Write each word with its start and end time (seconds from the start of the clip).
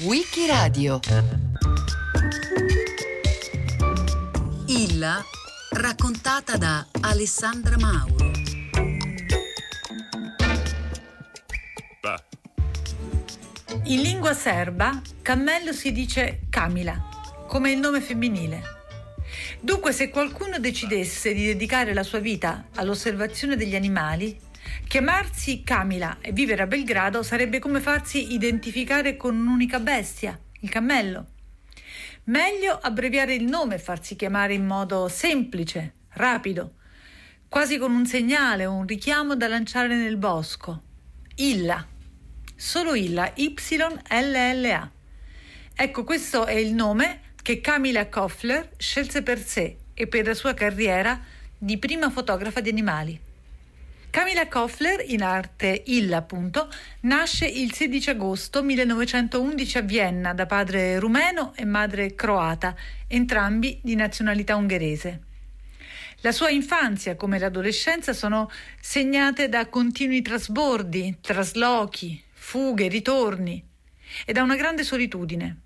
Wikiradio 0.00 1.00
Illa 4.66 5.24
raccontata 5.70 6.56
da 6.56 6.86
Alessandra 7.00 7.76
Mauro. 7.78 8.30
In 13.84 14.00
lingua 14.00 14.34
serba, 14.34 15.00
cammello 15.22 15.72
si 15.72 15.92
dice 15.92 16.40
Camila, 16.50 17.08
come 17.46 17.72
il 17.72 17.78
nome 17.78 18.00
femminile. 18.00 18.62
Dunque, 19.60 19.92
se 19.92 20.08
qualcuno 20.08 20.58
decidesse 20.58 21.32
di 21.32 21.46
dedicare 21.46 21.94
la 21.94 22.02
sua 22.02 22.18
vita 22.18 22.66
all'osservazione 22.74 23.56
degli 23.56 23.74
animali, 23.74 24.38
chiamarsi 24.92 25.62
Camila 25.64 26.18
e 26.20 26.32
vivere 26.32 26.60
a 26.60 26.66
Belgrado 26.66 27.22
sarebbe 27.22 27.58
come 27.58 27.80
farsi 27.80 28.34
identificare 28.34 29.16
con 29.16 29.34
un'unica 29.34 29.80
bestia, 29.80 30.38
il 30.60 30.68
cammello. 30.68 31.28
Meglio 32.24 32.78
abbreviare 32.78 33.32
il 33.32 33.44
nome 33.44 33.76
e 33.76 33.78
farsi 33.78 34.16
chiamare 34.16 34.52
in 34.52 34.66
modo 34.66 35.08
semplice, 35.08 35.94
rapido, 36.10 36.74
quasi 37.48 37.78
con 37.78 37.90
un 37.90 38.04
segnale 38.04 38.66
o 38.66 38.74
un 38.74 38.86
richiamo 38.86 39.34
da 39.34 39.48
lanciare 39.48 39.96
nel 39.96 40.18
bosco. 40.18 40.82
Illa. 41.36 41.88
Solo 42.54 42.94
Illa, 42.94 43.32
Y-L-L-A. 43.34 44.90
Ecco, 45.74 46.04
questo 46.04 46.44
è 46.44 46.56
il 46.56 46.74
nome 46.74 47.32
che 47.40 47.62
Camila 47.62 48.10
Koffler 48.10 48.72
scelse 48.76 49.22
per 49.22 49.38
sé 49.42 49.78
e 49.94 50.06
per 50.06 50.26
la 50.26 50.34
sua 50.34 50.52
carriera 50.52 51.18
di 51.56 51.78
prima 51.78 52.10
fotografa 52.10 52.60
di 52.60 52.68
animali. 52.68 53.30
Camila 54.12 54.46
Koffler, 54.46 55.02
in 55.06 55.22
arte 55.22 55.84
Illa 55.86 56.18
appunto, 56.18 56.68
nasce 57.00 57.46
il 57.46 57.72
16 57.72 58.10
agosto 58.10 58.62
1911 58.62 59.78
a 59.78 59.80
Vienna 59.80 60.34
da 60.34 60.44
padre 60.44 60.98
rumeno 60.98 61.54
e 61.56 61.64
madre 61.64 62.14
croata, 62.14 62.76
entrambi 63.06 63.80
di 63.82 63.94
nazionalità 63.94 64.54
ungherese. 64.54 65.20
La 66.20 66.30
sua 66.30 66.50
infanzia 66.50 67.16
come 67.16 67.38
l'adolescenza 67.38 68.12
sono 68.12 68.50
segnate 68.78 69.48
da 69.48 69.66
continui 69.68 70.20
trasbordi, 70.20 71.16
traslochi, 71.22 72.22
fughe, 72.34 72.88
ritorni 72.88 73.66
e 74.26 74.32
da 74.34 74.42
una 74.42 74.56
grande 74.56 74.84
solitudine. 74.84 75.60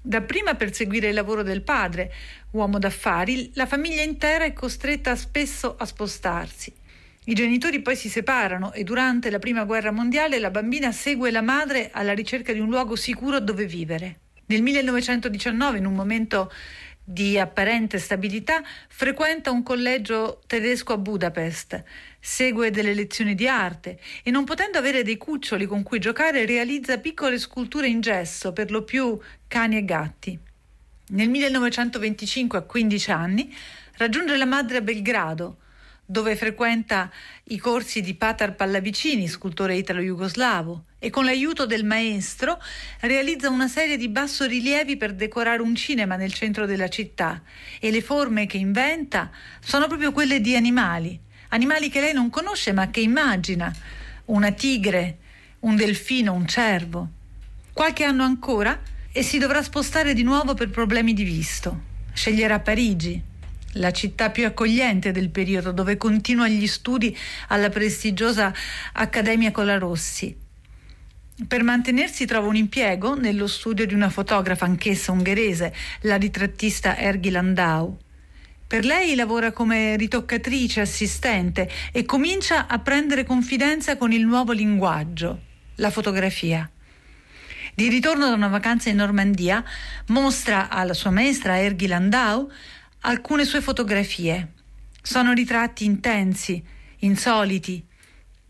Dapprima 0.00 0.54
per 0.54 0.72
seguire 0.72 1.08
il 1.08 1.14
lavoro 1.14 1.42
del 1.42 1.60
padre, 1.60 2.10
uomo 2.52 2.78
d'affari, 2.78 3.50
la 3.56 3.66
famiglia 3.66 4.00
intera 4.00 4.44
è 4.44 4.54
costretta 4.54 5.14
spesso 5.16 5.76
a 5.76 5.84
spostarsi. 5.84 6.80
I 7.26 7.32
genitori 7.32 7.80
poi 7.80 7.96
si 7.96 8.10
separano 8.10 8.74
e 8.74 8.84
durante 8.84 9.30
la 9.30 9.38
prima 9.38 9.64
guerra 9.64 9.90
mondiale 9.90 10.38
la 10.38 10.50
bambina 10.50 10.92
segue 10.92 11.30
la 11.30 11.40
madre 11.40 11.88
alla 11.90 12.12
ricerca 12.12 12.52
di 12.52 12.58
un 12.58 12.68
luogo 12.68 12.96
sicuro 12.96 13.40
dove 13.40 13.64
vivere. 13.64 14.18
Nel 14.46 14.60
1919, 14.60 15.78
in 15.78 15.86
un 15.86 15.94
momento 15.94 16.52
di 17.02 17.38
apparente 17.38 17.98
stabilità, 17.98 18.62
frequenta 18.88 19.50
un 19.50 19.62
collegio 19.62 20.42
tedesco 20.46 20.92
a 20.92 20.98
Budapest, 20.98 21.82
segue 22.20 22.70
delle 22.70 22.92
lezioni 22.92 23.34
di 23.34 23.48
arte 23.48 23.98
e 24.22 24.30
non 24.30 24.44
potendo 24.44 24.76
avere 24.76 25.02
dei 25.02 25.16
cuccioli 25.16 25.64
con 25.64 25.82
cui 25.82 26.00
giocare 26.00 26.44
realizza 26.44 26.98
piccole 26.98 27.38
sculture 27.38 27.88
in 27.88 28.02
gesso, 28.02 28.52
per 28.52 28.70
lo 28.70 28.82
più 28.82 29.18
cani 29.48 29.78
e 29.78 29.84
gatti. 29.86 30.38
Nel 31.06 31.30
1925, 31.30 32.58
a 32.58 32.62
15 32.62 33.10
anni, 33.10 33.54
raggiunge 33.96 34.36
la 34.36 34.44
madre 34.44 34.76
a 34.76 34.80
Belgrado, 34.82 35.60
dove 36.06 36.36
frequenta 36.36 37.10
i 37.44 37.58
corsi 37.58 38.00
di 38.00 38.14
Patar 38.14 38.54
Pallavicini, 38.54 39.26
scultore 39.26 39.76
italo-jugoslavo, 39.76 40.84
e 40.98 41.10
con 41.10 41.24
l'aiuto 41.24 41.66
del 41.66 41.84
maestro 41.84 42.58
realizza 43.00 43.48
una 43.48 43.68
serie 43.68 43.96
di 43.96 44.08
bassorilievi 44.08 44.96
per 44.96 45.14
decorare 45.14 45.62
un 45.62 45.74
cinema 45.74 46.16
nel 46.16 46.32
centro 46.32 46.66
della 46.66 46.88
città 46.88 47.42
e 47.78 47.90
le 47.90 48.00
forme 48.00 48.46
che 48.46 48.56
inventa 48.56 49.30
sono 49.60 49.86
proprio 49.86 50.12
quelle 50.12 50.40
di 50.40 50.56
animali, 50.56 51.18
animali 51.48 51.90
che 51.90 52.00
lei 52.00 52.14
non 52.14 52.30
conosce 52.30 52.72
ma 52.72 52.88
che 52.90 53.00
immagina, 53.00 53.72
una 54.26 54.50
tigre, 54.52 55.18
un 55.60 55.76
delfino, 55.76 56.32
un 56.32 56.46
cervo. 56.46 57.08
Qualche 57.72 58.04
anno 58.04 58.22
ancora 58.22 58.80
e 59.12 59.22
si 59.22 59.38
dovrà 59.38 59.62
spostare 59.62 60.14
di 60.14 60.22
nuovo 60.22 60.54
per 60.54 60.70
problemi 60.70 61.12
di 61.12 61.24
visto. 61.24 61.92
Sceglierà 62.12 62.60
Parigi, 62.60 63.20
la 63.74 63.90
città 63.90 64.30
più 64.30 64.44
accogliente 64.44 65.12
del 65.12 65.30
periodo, 65.30 65.72
dove 65.72 65.96
continua 65.96 66.48
gli 66.48 66.66
studi 66.66 67.16
alla 67.48 67.68
prestigiosa 67.68 68.52
Accademia 68.92 69.50
Colarossi. 69.50 70.42
Per 71.48 71.62
mantenersi 71.64 72.26
trova 72.26 72.46
un 72.46 72.54
impiego 72.54 73.14
nello 73.14 73.48
studio 73.48 73.86
di 73.86 73.94
una 73.94 74.08
fotografa 74.08 74.66
anch'essa 74.66 75.10
ungherese, 75.10 75.74
la 76.02 76.16
ritrattista 76.16 76.96
Erghi 76.96 77.30
Landau. 77.30 77.98
Per 78.66 78.84
lei 78.84 79.14
lavora 79.14 79.50
come 79.50 79.96
ritoccatrice, 79.96 80.80
assistente 80.80 81.68
e 81.92 82.04
comincia 82.04 82.66
a 82.66 82.78
prendere 82.78 83.24
confidenza 83.24 83.96
con 83.96 84.12
il 84.12 84.24
nuovo 84.24 84.52
linguaggio, 84.52 85.40
la 85.76 85.90
fotografia. 85.90 86.68
Di 87.74 87.88
ritorno 87.88 88.28
da 88.28 88.34
una 88.34 88.46
vacanza 88.46 88.88
in 88.88 88.96
Normandia, 88.96 89.64
mostra 90.08 90.68
alla 90.68 90.94
sua 90.94 91.10
maestra 91.10 91.58
Erghi 91.58 91.88
Landau 91.88 92.48
alcune 93.06 93.44
sue 93.44 93.60
fotografie. 93.60 94.52
Sono 95.02 95.32
ritratti 95.32 95.84
intensi, 95.84 96.62
insoliti, 97.00 97.84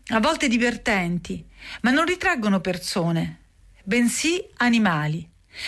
a 0.07 0.19
volte 0.19 0.47
divertenti, 0.47 1.43
ma 1.81 1.91
non 1.91 2.05
ritraggono 2.05 2.61
persone, 2.61 3.39
bensì 3.83 4.43
animali. 4.57 5.27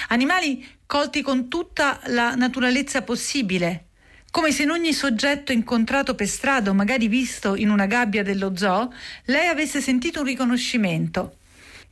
Animali 0.09 0.65
colti 0.85 1.21
con 1.21 1.49
tutta 1.49 1.99
la 2.05 2.35
naturalezza 2.35 3.01
possibile, 3.01 3.85
come 4.31 4.51
se 4.51 4.63
in 4.63 4.69
ogni 4.69 4.93
soggetto 4.93 5.51
incontrato 5.51 6.15
per 6.15 6.27
strada 6.27 6.69
o 6.69 6.73
magari 6.73 7.07
visto 7.07 7.55
in 7.55 7.69
una 7.69 7.87
gabbia 7.87 8.23
dello 8.23 8.55
zoo, 8.55 8.93
lei 9.25 9.47
avesse 9.47 9.81
sentito 9.81 10.19
un 10.19 10.25
riconoscimento. 10.25 11.37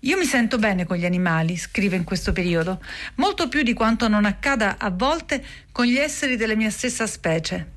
Io 0.06 0.18
mi 0.18 0.26
sento 0.26 0.60
bene 0.60 0.86
con 0.86 0.98
gli 0.98 1.06
animali, 1.06 1.58
scrive 1.58 1.96
in 1.96 2.04
questo 2.04 2.32
periodo, 2.32 2.80
molto 3.16 3.50
più 3.50 3.64
di 3.64 3.74
quanto 3.74 4.08
non 4.08 4.26
accada 4.26 4.78
a 4.78 4.92
volte 4.92 5.44
con 5.72 5.86
gli 5.86 5.98
esseri 5.98 6.36
della 6.36 6.54
mia 6.54 6.70
stessa 6.70 7.08
specie. 7.08 7.74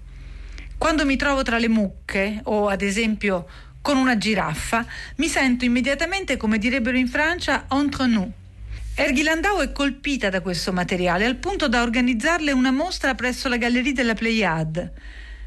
Quando 0.76 1.06
mi 1.06 1.16
trovo 1.16 1.42
tra 1.42 1.56
le 1.56 1.68
mucche 1.68 2.40
o 2.44 2.68
ad 2.68 2.82
esempio 2.82 3.48
con 3.80 3.96
una 3.96 4.18
giraffa, 4.18 4.84
mi 5.16 5.26
sento 5.26 5.64
immediatamente, 5.64 6.36
come 6.36 6.58
direbbero 6.58 6.98
in 6.98 7.08
Francia, 7.08 7.64
entre 7.70 8.06
nous. 8.06 8.28
Erghilandau 8.94 9.62
è 9.62 9.72
colpita 9.72 10.28
da 10.28 10.42
questo 10.42 10.70
materiale 10.70 11.24
al 11.24 11.36
punto 11.36 11.66
da 11.66 11.80
organizzarle 11.80 12.52
una 12.52 12.72
mostra 12.72 13.14
presso 13.14 13.48
la 13.48 13.56
Galleria 13.56 13.94
della 13.94 14.12
Pleiade. 14.12 14.92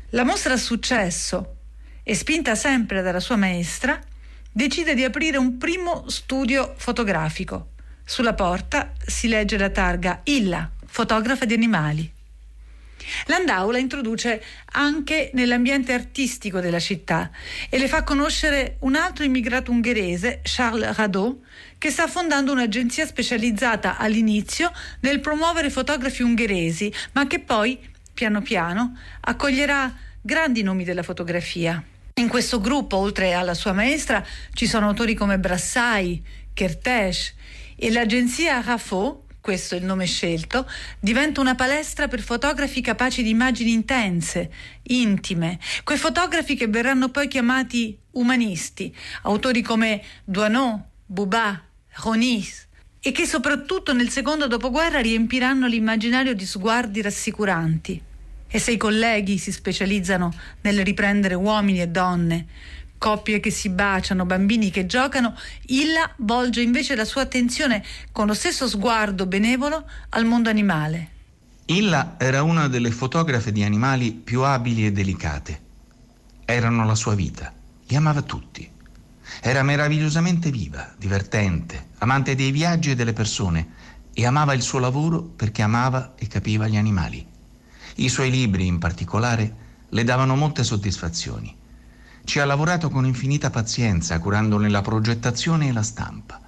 La 0.10 0.24
mostra 0.24 0.54
ha 0.54 0.58
successo 0.58 1.58
e 2.02 2.16
spinta 2.16 2.56
sempre 2.56 3.04
dalla 3.04 3.20
sua 3.20 3.36
maestra, 3.36 4.02
decide 4.52 4.94
di 4.94 5.04
aprire 5.04 5.38
un 5.38 5.58
primo 5.58 6.10
studio 6.10 6.74
fotografico. 6.78 7.70
Sulla 8.04 8.34
porta 8.34 8.94
si 9.06 9.28
legge 9.28 9.58
la 9.58 9.70
targa 9.70 10.22
Illa, 10.26 10.70
fotografa 10.86 11.46
di 11.46 11.54
animali. 11.54 12.14
Landau 13.26 13.72
la 13.72 13.78
introduce 13.78 14.44
anche 14.74 15.32
nell'ambiente 15.34 15.94
artistico 15.94 16.60
della 16.60 16.80
città 16.80 17.32
e 17.70 17.78
le 17.78 17.88
fa 17.88 18.04
conoscere 18.04 18.78
un 18.80 18.96
altro 18.96 19.24
immigrato 19.24 19.72
ungherese, 19.72 20.42
Charles 20.44 20.96
Radot, 20.96 21.40
che 21.78 21.90
sta 21.90 22.08
fondando 22.08 22.52
un'agenzia 22.52 23.06
specializzata 23.06 23.98
all'inizio 23.98 24.72
nel 25.00 25.20
promuovere 25.20 25.70
fotografi 25.70 26.22
ungheresi, 26.22 26.94
ma 27.14 27.26
che 27.26 27.40
poi, 27.40 27.80
piano 28.14 28.42
piano, 28.42 28.98
accoglierà 29.22 29.94
grandi 30.22 30.62
nomi 30.62 30.84
della 30.84 31.04
fotografia. 31.04 31.84
In 32.22 32.28
questo 32.28 32.62
gruppo, 32.62 32.98
oltre 32.98 33.34
alla 33.34 33.56
sua 33.56 33.74
maestra, 33.74 34.24
ci 34.54 34.68
sono 34.68 34.86
autori 34.86 35.16
come 35.16 35.40
Brassai, 35.40 36.24
Kertész 36.54 37.34
e 37.76 37.92
l'agenzia 37.92 38.62
Raffo, 38.62 39.26
questo 39.42 39.74
è 39.74 39.80
il 39.80 39.86
nome 39.86 40.06
scelto, 40.06 40.70
diventa 41.00 41.42
una 41.42 41.56
palestra 41.56 42.08
per 42.08 42.22
fotografi 42.22 42.80
capaci 42.80 43.24
di 43.24 43.30
immagini 43.30 43.72
intense, 43.72 44.52
intime, 44.84 45.58
quei 45.84 45.98
fotografi 45.98 46.56
che 46.56 46.68
verranno 46.68 47.10
poi 47.10 47.28
chiamati 47.28 47.98
umanisti, 48.12 48.96
autori 49.24 49.64
come 49.64 50.04
Douaneau, 50.24 50.80
Bouba, 51.04 51.60
Ronis, 52.04 52.68
e 53.00 53.12
che 53.12 53.26
soprattutto 53.26 53.94
nel 53.94 54.10
secondo 54.10 54.46
dopoguerra 54.46 55.00
riempiranno 55.00 55.66
l'immaginario 55.66 56.36
di 56.36 56.46
sguardi 56.46 57.02
rassicuranti 57.02 58.10
e 58.52 58.60
se 58.60 58.72
i 58.72 58.78
colleghi 58.78 59.38
si 59.38 59.52
specializzano 59.52 60.34
nel 60.62 60.84
riprendere 60.84 61.36
uomini 61.36 61.82
e 61.82 61.88
donne, 61.88 62.48
coppie 62.98 63.40
che 63.40 63.50
si 63.50 63.70
baciano, 63.70 64.26
bambini 64.26 64.70
che 64.70 64.86
giocano, 64.86 65.36
Illa 65.68 66.14
volge 66.18 66.62
invece 66.62 66.96
la 66.96 67.06
sua 67.06 67.24
attenzione 67.24 67.84
con 68.12 68.28
lo 68.28 68.34
stesso 68.34 68.68
sguardo 68.68 69.26
benevolo 69.26 69.90
al 70.10 70.26
mondo 70.26 70.50
animale. 70.50 71.10
Illa 71.66 72.16
era 72.20 72.44
una 72.44 72.68
delle 72.68 72.92
fotografe 72.92 73.52
di 73.52 73.64
animali 73.64 74.12
più 74.12 74.42
abili 74.42 74.86
e 74.86 74.92
delicate. 74.92 75.60
Erano 76.44 76.86
la 76.86 76.96
sua 76.96 77.16
vita, 77.16 77.54
li 77.88 77.96
amava 77.96 78.22
tutti. 78.22 78.70
Era 79.42 79.64
meravigliosamente 79.64 80.52
viva, 80.52 80.94
divertente, 80.98 81.88
amante 82.00 82.36
dei 82.36 82.52
viaggi 82.52 82.92
e 82.92 82.96
delle 82.96 83.14
persone 83.14 83.70
e 84.14 84.26
amava 84.26 84.54
il 84.54 84.62
suo 84.62 84.80
lavoro 84.80 85.24
perché 85.24 85.62
amava 85.62 86.14
e 86.18 86.28
capiva 86.28 86.68
gli 86.68 86.76
animali. 86.76 87.31
I 87.96 88.10
suoi 88.10 88.32
libri, 88.32 88.68
in 88.68 88.78
particolare, 88.78 89.56
le 89.90 90.04
davano 90.04 90.36
molte 90.36 90.64
soddisfazioni. 90.64 91.56
Ci 92.24 92.40
ha 92.40 92.46
lavorato 92.46 92.90
con 92.90 93.06
infinita 93.06 93.50
pazienza, 93.50 94.20
curandone 94.20 94.70
la 94.70 94.82
progettazione 94.82 95.68
e 95.68 95.72
la 95.74 95.84
stampa. 95.84 96.40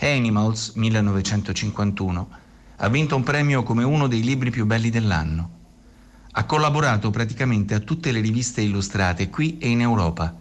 Animals 0.00 0.72
1951 0.74 2.28
ha 2.76 2.88
vinto 2.88 3.14
un 3.14 3.22
premio 3.22 3.62
come 3.62 3.84
uno 3.84 4.08
dei 4.08 4.22
libri 4.22 4.50
più 4.50 4.66
belli 4.66 4.90
dell'anno. 4.90 5.50
Ha 6.32 6.44
collaborato 6.44 7.10
praticamente 7.10 7.74
a 7.74 7.80
tutte 7.80 8.10
le 8.10 8.20
riviste 8.20 8.60
illustrate 8.60 9.30
qui 9.30 9.58
e 9.58 9.68
in 9.68 9.80
Europa. 9.80 10.34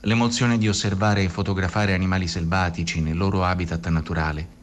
L'emozione 0.00 0.58
di 0.58 0.68
osservare 0.68 1.22
e 1.22 1.30
fotografare 1.30 1.94
animali 1.94 2.28
selvatici 2.28 3.00
nel 3.00 3.16
loro 3.16 3.42
habitat 3.42 3.88
naturale 3.88 4.62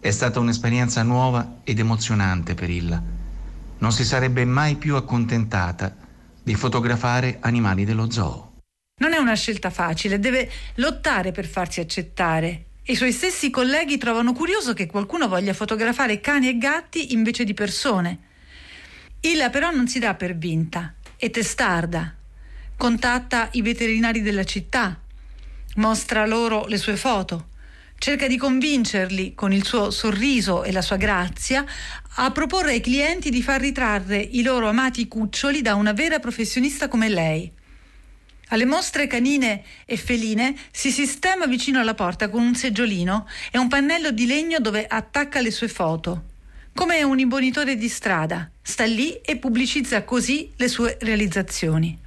è 0.00 0.10
stata 0.10 0.40
un'esperienza 0.40 1.02
nuova 1.02 1.58
ed 1.62 1.78
emozionante 1.78 2.54
per 2.54 2.70
Illa. 2.70 3.19
Non 3.80 3.92
si 3.92 4.04
sarebbe 4.04 4.44
mai 4.44 4.76
più 4.76 4.94
accontentata 4.94 5.96
di 6.42 6.54
fotografare 6.54 7.38
animali 7.40 7.84
dello 7.86 8.10
zoo. 8.10 8.58
Non 9.00 9.14
è 9.14 9.16
una 9.16 9.34
scelta 9.34 9.70
facile, 9.70 10.18
deve 10.18 10.50
lottare 10.74 11.32
per 11.32 11.46
farsi 11.46 11.80
accettare. 11.80 12.66
I 12.84 12.94
suoi 12.94 13.10
stessi 13.10 13.48
colleghi 13.48 13.96
trovano 13.96 14.34
curioso 14.34 14.74
che 14.74 14.86
qualcuno 14.86 15.28
voglia 15.28 15.54
fotografare 15.54 16.20
cani 16.20 16.48
e 16.48 16.58
gatti 16.58 17.14
invece 17.14 17.44
di 17.44 17.54
persone. 17.54 18.18
Illa 19.20 19.48
però 19.48 19.70
non 19.70 19.88
si 19.88 19.98
dà 19.98 20.14
per 20.14 20.36
vinta, 20.36 20.94
è 21.16 21.30
testarda. 21.30 22.14
Contatta 22.76 23.48
i 23.52 23.62
veterinari 23.62 24.20
della 24.20 24.44
città, 24.44 24.98
mostra 25.76 26.26
loro 26.26 26.66
le 26.66 26.76
sue 26.76 26.96
foto, 26.96 27.48
cerca 28.00 28.26
di 28.26 28.38
convincerli 28.38 29.34
con 29.34 29.52
il 29.52 29.62
suo 29.62 29.90
sorriso 29.90 30.64
e 30.64 30.72
la 30.72 30.80
sua 30.80 30.96
grazia 30.96 31.66
a 32.14 32.30
proporre 32.30 32.70
ai 32.70 32.80
clienti 32.80 33.28
di 33.28 33.42
far 33.42 33.60
ritrarre 33.60 34.16
i 34.16 34.42
loro 34.42 34.70
amati 34.70 35.06
cuccioli 35.06 35.60
da 35.60 35.74
una 35.74 35.92
vera 35.92 36.18
professionista 36.18 36.88
come 36.88 37.10
lei. 37.10 37.52
Alle 38.48 38.64
mostre 38.64 39.06
canine 39.06 39.62
e 39.84 39.98
feline 39.98 40.56
si 40.70 40.90
sistema 40.90 41.46
vicino 41.46 41.78
alla 41.78 41.92
porta 41.92 42.30
con 42.30 42.40
un 42.40 42.54
seggiolino 42.54 43.28
e 43.52 43.58
un 43.58 43.68
pannello 43.68 44.12
di 44.12 44.24
legno 44.24 44.60
dove 44.60 44.86
attacca 44.86 45.42
le 45.42 45.50
sue 45.50 45.68
foto. 45.68 46.24
Come 46.74 47.02
un 47.02 47.18
imbonitore 47.18 47.76
di 47.76 47.88
strada, 47.88 48.50
sta 48.62 48.86
lì 48.86 49.20
e 49.20 49.36
pubblicizza 49.36 50.04
così 50.04 50.50
le 50.56 50.68
sue 50.68 50.96
realizzazioni. 51.02 51.98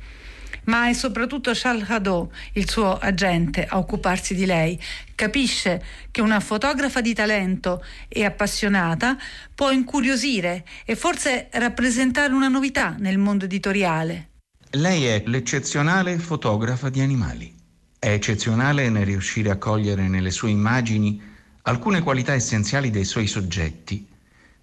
Ma 0.65 0.87
è 0.87 0.93
soprattutto 0.93 1.51
Charles 1.53 1.89
Hadot, 1.89 2.31
il 2.53 2.69
suo 2.69 2.97
agente, 2.97 3.65
a 3.65 3.77
occuparsi 3.77 4.33
di 4.33 4.45
lei. 4.45 4.79
Capisce 5.15 5.83
che 6.11 6.21
una 6.21 6.39
fotografa 6.39 7.01
di 7.01 7.13
talento 7.13 7.83
e 8.07 8.23
appassionata 8.23 9.17
può 9.53 9.71
incuriosire 9.71 10.65
e 10.85 10.95
forse 10.95 11.49
rappresentare 11.51 12.33
una 12.33 12.47
novità 12.47 12.95
nel 12.97 13.17
mondo 13.17 13.45
editoriale. 13.45 14.29
Lei 14.71 15.05
è 15.05 15.23
l'eccezionale 15.25 16.17
fotografa 16.17 16.89
di 16.89 17.01
animali. 17.01 17.53
È 17.99 18.09
eccezionale 18.09 18.89
nel 18.89 19.05
riuscire 19.05 19.49
a 19.49 19.57
cogliere 19.57 20.07
nelle 20.07 20.31
sue 20.31 20.49
immagini 20.49 21.21
alcune 21.63 22.01
qualità 22.01 22.33
essenziali 22.33 22.89
dei 22.89 23.05
suoi 23.05 23.27
soggetti 23.27 24.07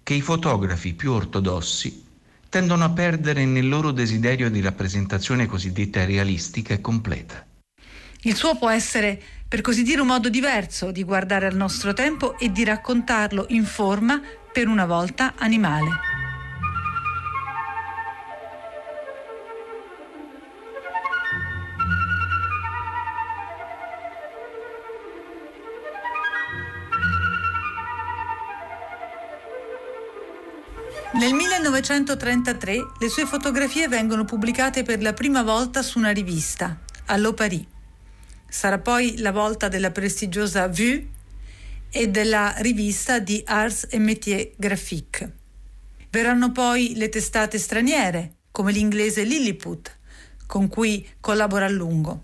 che 0.03 0.13
i 0.13 0.21
fotografi 0.21 0.93
più 0.93 1.11
ortodossi 1.11 2.09
tendono 2.51 2.83
a 2.83 2.89
perdere 2.89 3.45
nel 3.45 3.69
loro 3.69 3.91
desiderio 3.91 4.51
di 4.51 4.59
rappresentazione 4.59 5.45
cosiddetta 5.45 6.03
realistica 6.03 6.73
e 6.73 6.81
completa. 6.81 7.45
Il 8.23 8.35
suo 8.35 8.57
può 8.57 8.69
essere, 8.69 9.17
per 9.47 9.61
così 9.61 9.83
dire, 9.83 10.01
un 10.01 10.07
modo 10.07 10.27
diverso 10.27 10.91
di 10.91 11.03
guardare 11.03 11.45
al 11.45 11.55
nostro 11.55 11.93
tempo 11.93 12.37
e 12.37 12.51
di 12.51 12.65
raccontarlo 12.65 13.45
in 13.51 13.63
forma, 13.63 14.21
per 14.51 14.67
una 14.67 14.85
volta, 14.85 15.35
animale. 15.37 16.30
Nel 31.21 31.33
1933 31.35 32.93
le 32.99 33.07
sue 33.07 33.27
fotografie 33.27 33.87
vengono 33.87 34.25
pubblicate 34.25 34.81
per 34.81 35.03
la 35.03 35.13
prima 35.13 35.43
volta 35.43 35.83
su 35.83 35.99
una 35.99 36.09
rivista, 36.09 36.79
Allo 37.05 37.35
Paris. 37.35 37.63
Sarà 38.49 38.79
poi 38.79 39.19
la 39.19 39.31
volta 39.31 39.67
della 39.67 39.91
prestigiosa 39.91 40.67
Vue 40.67 41.09
e 41.91 42.07
della 42.07 42.55
rivista 42.57 43.19
di 43.19 43.39
Arts 43.45 43.85
et 43.91 43.99
Métiers 43.99 44.47
Graphiques. 44.57 45.29
Verranno 46.09 46.51
poi 46.51 46.93
le 46.95 47.09
testate 47.09 47.59
straniere, 47.59 48.37
come 48.49 48.71
l'inglese 48.71 49.21
Lilliput, 49.21 49.95
con 50.47 50.67
cui 50.69 51.07
collabora 51.19 51.65
a 51.65 51.69
lungo. 51.69 52.23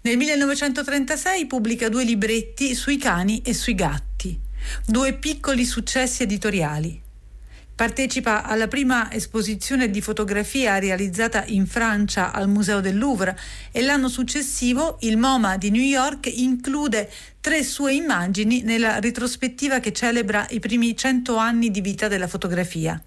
Nel 0.00 0.16
1936 0.16 1.46
pubblica 1.46 1.88
due 1.88 2.02
libretti 2.02 2.74
sui 2.74 2.96
cani 2.96 3.40
e 3.42 3.54
sui 3.54 3.76
gatti, 3.76 4.36
due 4.84 5.14
piccoli 5.14 5.64
successi 5.64 6.24
editoriali. 6.24 7.04
Partecipa 7.76 8.42
alla 8.42 8.68
prima 8.68 9.12
esposizione 9.12 9.90
di 9.90 10.00
fotografia 10.00 10.78
realizzata 10.78 11.44
in 11.44 11.66
Francia 11.66 12.32
al 12.32 12.48
Museo 12.48 12.80
del 12.80 12.96
Louvre 12.96 13.38
e 13.70 13.82
l'anno 13.82 14.08
successivo 14.08 14.96
il 15.00 15.18
MoMA 15.18 15.58
di 15.58 15.70
New 15.70 15.82
York 15.82 16.26
include 16.26 17.10
tre 17.38 17.62
sue 17.62 17.92
immagini 17.92 18.62
nella 18.62 18.98
retrospettiva 18.98 19.78
che 19.80 19.92
celebra 19.92 20.46
i 20.48 20.58
primi 20.58 20.96
cento 20.96 21.36
anni 21.36 21.70
di 21.70 21.82
vita 21.82 22.08
della 22.08 22.28
fotografia. 22.28 22.98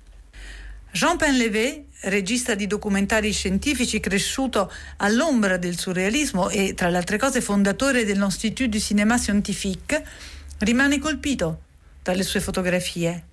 Jean 0.92 1.18
Penlevé, 1.18 1.86
regista 2.01 2.54
di 2.54 2.68
documentari 2.68 3.31
scientifici 3.31 4.00
cresciuto 4.00 4.72
all'ombra 4.98 5.57
del 5.57 5.80
surrealismo 5.80 6.50
e 6.50 6.75
tra 6.75 6.89
le 6.89 6.98
altre 6.98 7.18
cose 7.18 7.42
fondatore 7.42 8.06
dell'Institut 8.06 8.69
du 8.69 8.80
Cinéma 8.80 9.18
Scientifique, 9.18 10.06
rimane 10.60 11.00
colpito 11.00 11.62
dalle 12.04 12.22
sue 12.22 12.39
fotografie 12.39 13.28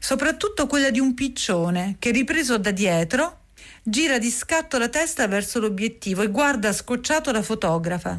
soprattutto 0.00 0.66
quella 0.66 0.90
di 0.90 0.98
un 0.98 1.12
piccione 1.12 1.96
che 1.98 2.10
ripreso 2.10 2.56
da 2.56 2.70
dietro 2.70 3.42
gira 3.82 4.18
di 4.18 4.30
scatto 4.30 4.78
la 4.78 4.88
testa 4.88 5.28
verso 5.28 5.60
l'obiettivo 5.60 6.22
e 6.22 6.28
guarda 6.28 6.72
scocciato 6.72 7.30
la 7.30 7.42
fotografa. 7.42 8.18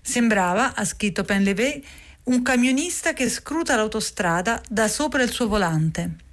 Sembrava, 0.00 0.74
ha 0.74 0.84
scritto 0.84 1.24
Penlevé, 1.24 1.82
un 2.24 2.42
camionista 2.42 3.12
che 3.12 3.28
scruta 3.28 3.76
l'autostrada 3.76 4.62
da 4.68 4.88
sopra 4.88 5.22
il 5.22 5.30
suo 5.30 5.48
volante. 5.48 6.26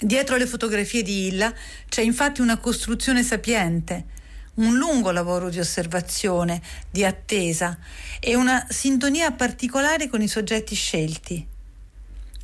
Dietro 0.00 0.36
le 0.36 0.46
fotografie 0.46 1.02
di 1.02 1.26
Illa 1.26 1.52
c'è 1.88 2.02
infatti 2.02 2.40
una 2.40 2.58
costruzione 2.58 3.22
sapiente, 3.22 4.18
un 4.54 4.76
lungo 4.76 5.10
lavoro 5.10 5.50
di 5.50 5.58
osservazione, 5.58 6.62
di 6.90 7.04
attesa 7.04 7.78
e 8.20 8.34
una 8.36 8.64
sintonia 8.70 9.32
particolare 9.32 10.08
con 10.08 10.22
i 10.22 10.28
soggetti 10.28 10.74
scelti 10.74 11.49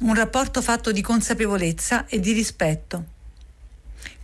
un 0.01 0.15
rapporto 0.15 0.61
fatto 0.61 0.93
di 0.93 1.01
consapevolezza 1.01 2.07
e 2.07 2.21
di 2.21 2.33
rispetto. 2.33 3.15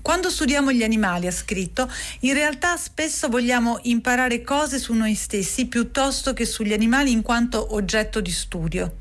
Quando 0.02 0.30
studiamo 0.30 0.72
gli 0.72 0.82
animali, 0.82 1.28
ha 1.28 1.32
scritto, 1.32 1.88
in 2.20 2.34
realtà 2.34 2.76
spesso 2.76 3.28
vogliamo 3.28 3.78
imparare 3.82 4.42
cose 4.42 4.78
su 4.78 4.92
noi 4.94 5.14
stessi 5.14 5.66
piuttosto 5.66 6.34
che 6.34 6.44
sugli 6.44 6.72
animali 6.72 7.12
in 7.12 7.22
quanto 7.22 7.74
oggetto 7.74 8.20
di 8.20 8.32
studio. 8.32 8.96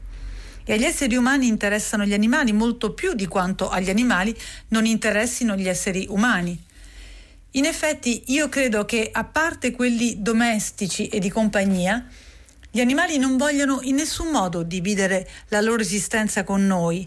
E 0.63 0.73
agli 0.73 0.83
esseri 0.83 1.15
umani 1.15 1.47
interessano 1.47 2.05
gli 2.05 2.13
animali 2.13 2.53
molto 2.53 2.93
più 2.93 3.13
di 3.13 3.25
quanto 3.25 3.67
agli 3.69 3.89
animali 3.89 4.35
non 4.69 4.85
interessino 4.85 5.55
gli 5.55 5.67
esseri 5.67 6.05
umani. 6.07 6.65
In 7.55 7.65
effetti 7.65 8.23
io 8.27 8.47
credo 8.47 8.85
che, 8.85 9.09
a 9.11 9.23
parte 9.23 9.71
quelli 9.71 10.21
domestici 10.21 11.07
e 11.07 11.19
di 11.19 11.29
compagnia, 11.29 12.07
gli 12.73 12.79
animali 12.79 13.17
non 13.17 13.35
vogliono 13.35 13.79
in 13.81 13.95
nessun 13.95 14.29
modo 14.29 14.63
dividere 14.63 15.29
la 15.49 15.59
loro 15.59 15.81
esistenza 15.81 16.45
con 16.45 16.65
noi, 16.65 17.05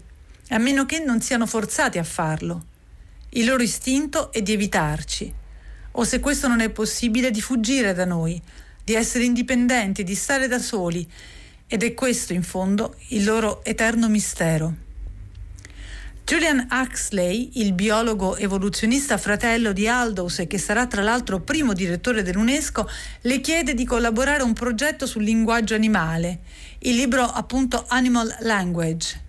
a 0.49 0.59
meno 0.59 0.85
che 0.85 0.99
non 0.99 1.21
siano 1.21 1.47
forzati 1.47 1.97
a 1.97 2.03
farlo. 2.03 2.65
Il 3.29 3.45
loro 3.45 3.63
istinto 3.63 4.31
è 4.31 4.43
di 4.43 4.53
evitarci, 4.53 5.33
o 5.93 6.03
se 6.03 6.19
questo 6.19 6.47
non 6.47 6.59
è 6.59 6.69
possibile, 6.69 7.31
di 7.31 7.41
fuggire 7.41 7.93
da 7.93 8.05
noi, 8.05 8.39
di 8.83 8.93
essere 8.93 9.23
indipendenti, 9.23 10.03
di 10.03 10.13
stare 10.13 10.47
da 10.47 10.59
soli, 10.59 11.09
ed 11.65 11.81
è 11.81 11.95
questo, 11.95 12.33
in 12.33 12.43
fondo, 12.43 12.95
il 13.09 13.23
loro 13.23 13.65
eterno 13.65 14.07
mistero. 14.07 14.84
Julian 16.25 16.67
Huxley, 16.71 17.51
il 17.61 17.73
biologo 17.73 18.35
evoluzionista 18.35 19.15
fratello 19.19 19.73
di 19.73 19.87
Aldous 19.87 20.39
e 20.39 20.47
che 20.47 20.57
sarà 20.57 20.87
tra 20.87 21.03
l'altro 21.03 21.39
primo 21.39 21.73
direttore 21.73 22.23
dell'UNESCO, 22.23 22.89
le 23.21 23.41
chiede 23.41 23.75
di 23.75 23.85
collaborare 23.85 24.41
a 24.41 24.43
un 24.43 24.53
progetto 24.53 25.05
sul 25.05 25.21
linguaggio 25.21 25.75
animale, 25.75 26.39
il 26.79 26.95
libro 26.95 27.21
appunto 27.21 27.85
Animal 27.89 28.37
Language. 28.39 29.21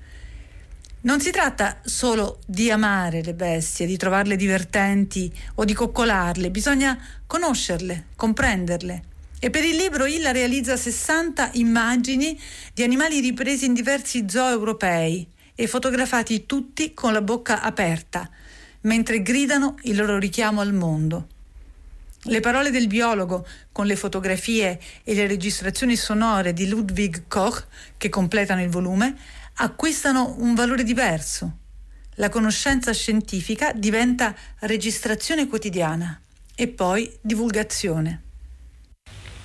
Non 1.02 1.20
si 1.20 1.30
tratta 1.30 1.80
solo 1.84 2.38
di 2.46 2.70
amare 2.70 3.22
le 3.22 3.34
bestie, 3.34 3.84
di 3.84 3.98
trovarle 3.98 4.34
divertenti 4.34 5.30
o 5.56 5.66
di 5.66 5.74
coccolarle, 5.74 6.50
bisogna 6.50 6.98
conoscerle, 7.26 8.06
comprenderle. 8.16 9.02
E 9.38 9.50
per 9.50 9.64
il 9.64 9.76
libro 9.76 10.06
Illa 10.06 10.32
realizza 10.32 10.78
60 10.78 11.50
immagini 11.56 12.40
di 12.72 12.82
animali 12.82 13.20
ripresi 13.20 13.66
in 13.66 13.74
diversi 13.74 14.24
zoo 14.26 14.48
europei 14.48 15.34
e 15.56 15.66
fotografati 15.66 16.46
tutti 16.46 16.94
con 16.94 17.12
la 17.12 17.22
bocca 17.22 17.62
aperta, 17.62 18.30
mentre 18.82 19.22
gridano 19.22 19.74
il 19.82 19.96
loro 19.96 20.18
richiamo 20.18 20.60
al 20.60 20.72
mondo. 20.72 21.26
Le 22.28 22.40
parole 22.40 22.70
del 22.70 22.86
biologo, 22.86 23.46
con 23.72 23.86
le 23.86 23.96
fotografie 23.96 24.78
e 25.02 25.14
le 25.14 25.26
registrazioni 25.26 25.96
sonore 25.96 26.52
di 26.52 26.68
Ludwig 26.68 27.24
Koch, 27.26 27.66
che 27.96 28.08
completano 28.08 28.62
il 28.62 28.68
volume, 28.68 29.16
acquistano 29.54 30.34
un 30.38 30.54
valore 30.54 30.84
diverso. 30.84 31.58
La 32.16 32.28
conoscenza 32.28 32.92
scientifica 32.92 33.72
diventa 33.72 34.34
registrazione 34.60 35.46
quotidiana 35.46 36.20
e 36.54 36.68
poi 36.68 37.10
divulgazione. 37.20 38.22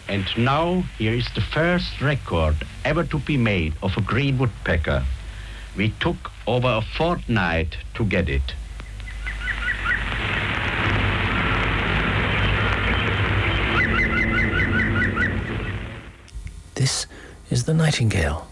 And 0.07 0.25
now 0.35 0.83
here 0.97 1.15
is 1.15 1.31
the 1.33 1.41
first 1.41 1.99
record 1.99 2.55
ever 2.81 3.05
to 3.07 3.17
be 3.19 3.37
made 3.37 3.73
of 3.79 3.95
a 3.95 4.01
green 4.01 4.37
woodpecker. 4.37 5.03
We 5.75 5.89
took 5.99 6.31
over 6.45 6.67
a 6.67 6.81
fortnight 6.81 7.77
to 7.93 8.05
get 8.05 8.27
it. 8.27 8.53
This 16.75 17.05
is 17.49 17.63
the 17.63 17.73
nightingale. 17.73 18.50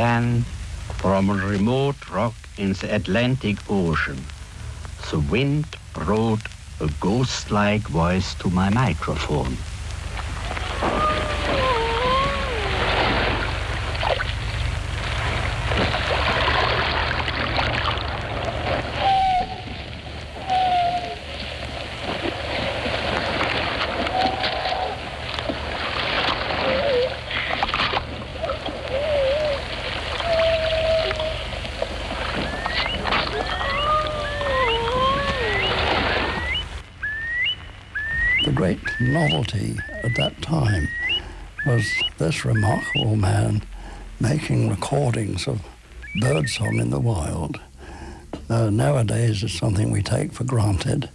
Then, 0.00 0.46
from 0.96 1.28
a 1.28 1.34
remote 1.34 2.08
rock 2.08 2.32
in 2.56 2.72
the 2.72 2.94
Atlantic 2.94 3.58
Ocean, 3.68 4.24
the 5.10 5.18
wind 5.18 5.66
brought 5.92 6.40
a 6.80 6.88
ghost-like 7.00 7.82
voice 7.82 8.34
to 8.36 8.48
my 8.48 8.70
microphone. 8.70 9.58
The 38.42 38.52
great 38.56 38.80
novelty 39.40 39.78
at 40.02 40.14
that 40.16 40.42
time 40.42 40.86
was 41.66 41.84
this 42.18 42.44
remarkable 42.44 43.16
man 43.16 43.62
making 44.18 44.68
recordings 44.68 45.46
of 45.46 45.62
birdsong 46.20 46.78
in 46.78 46.90
the 46.90 47.00
wild. 47.00 47.58
Uh, 48.50 48.68
nowadays, 48.68 49.42
it's 49.42 49.54
something 49.54 49.90
we 49.90 50.02
take 50.02 50.32
for 50.32 50.44
granted, 50.44 51.08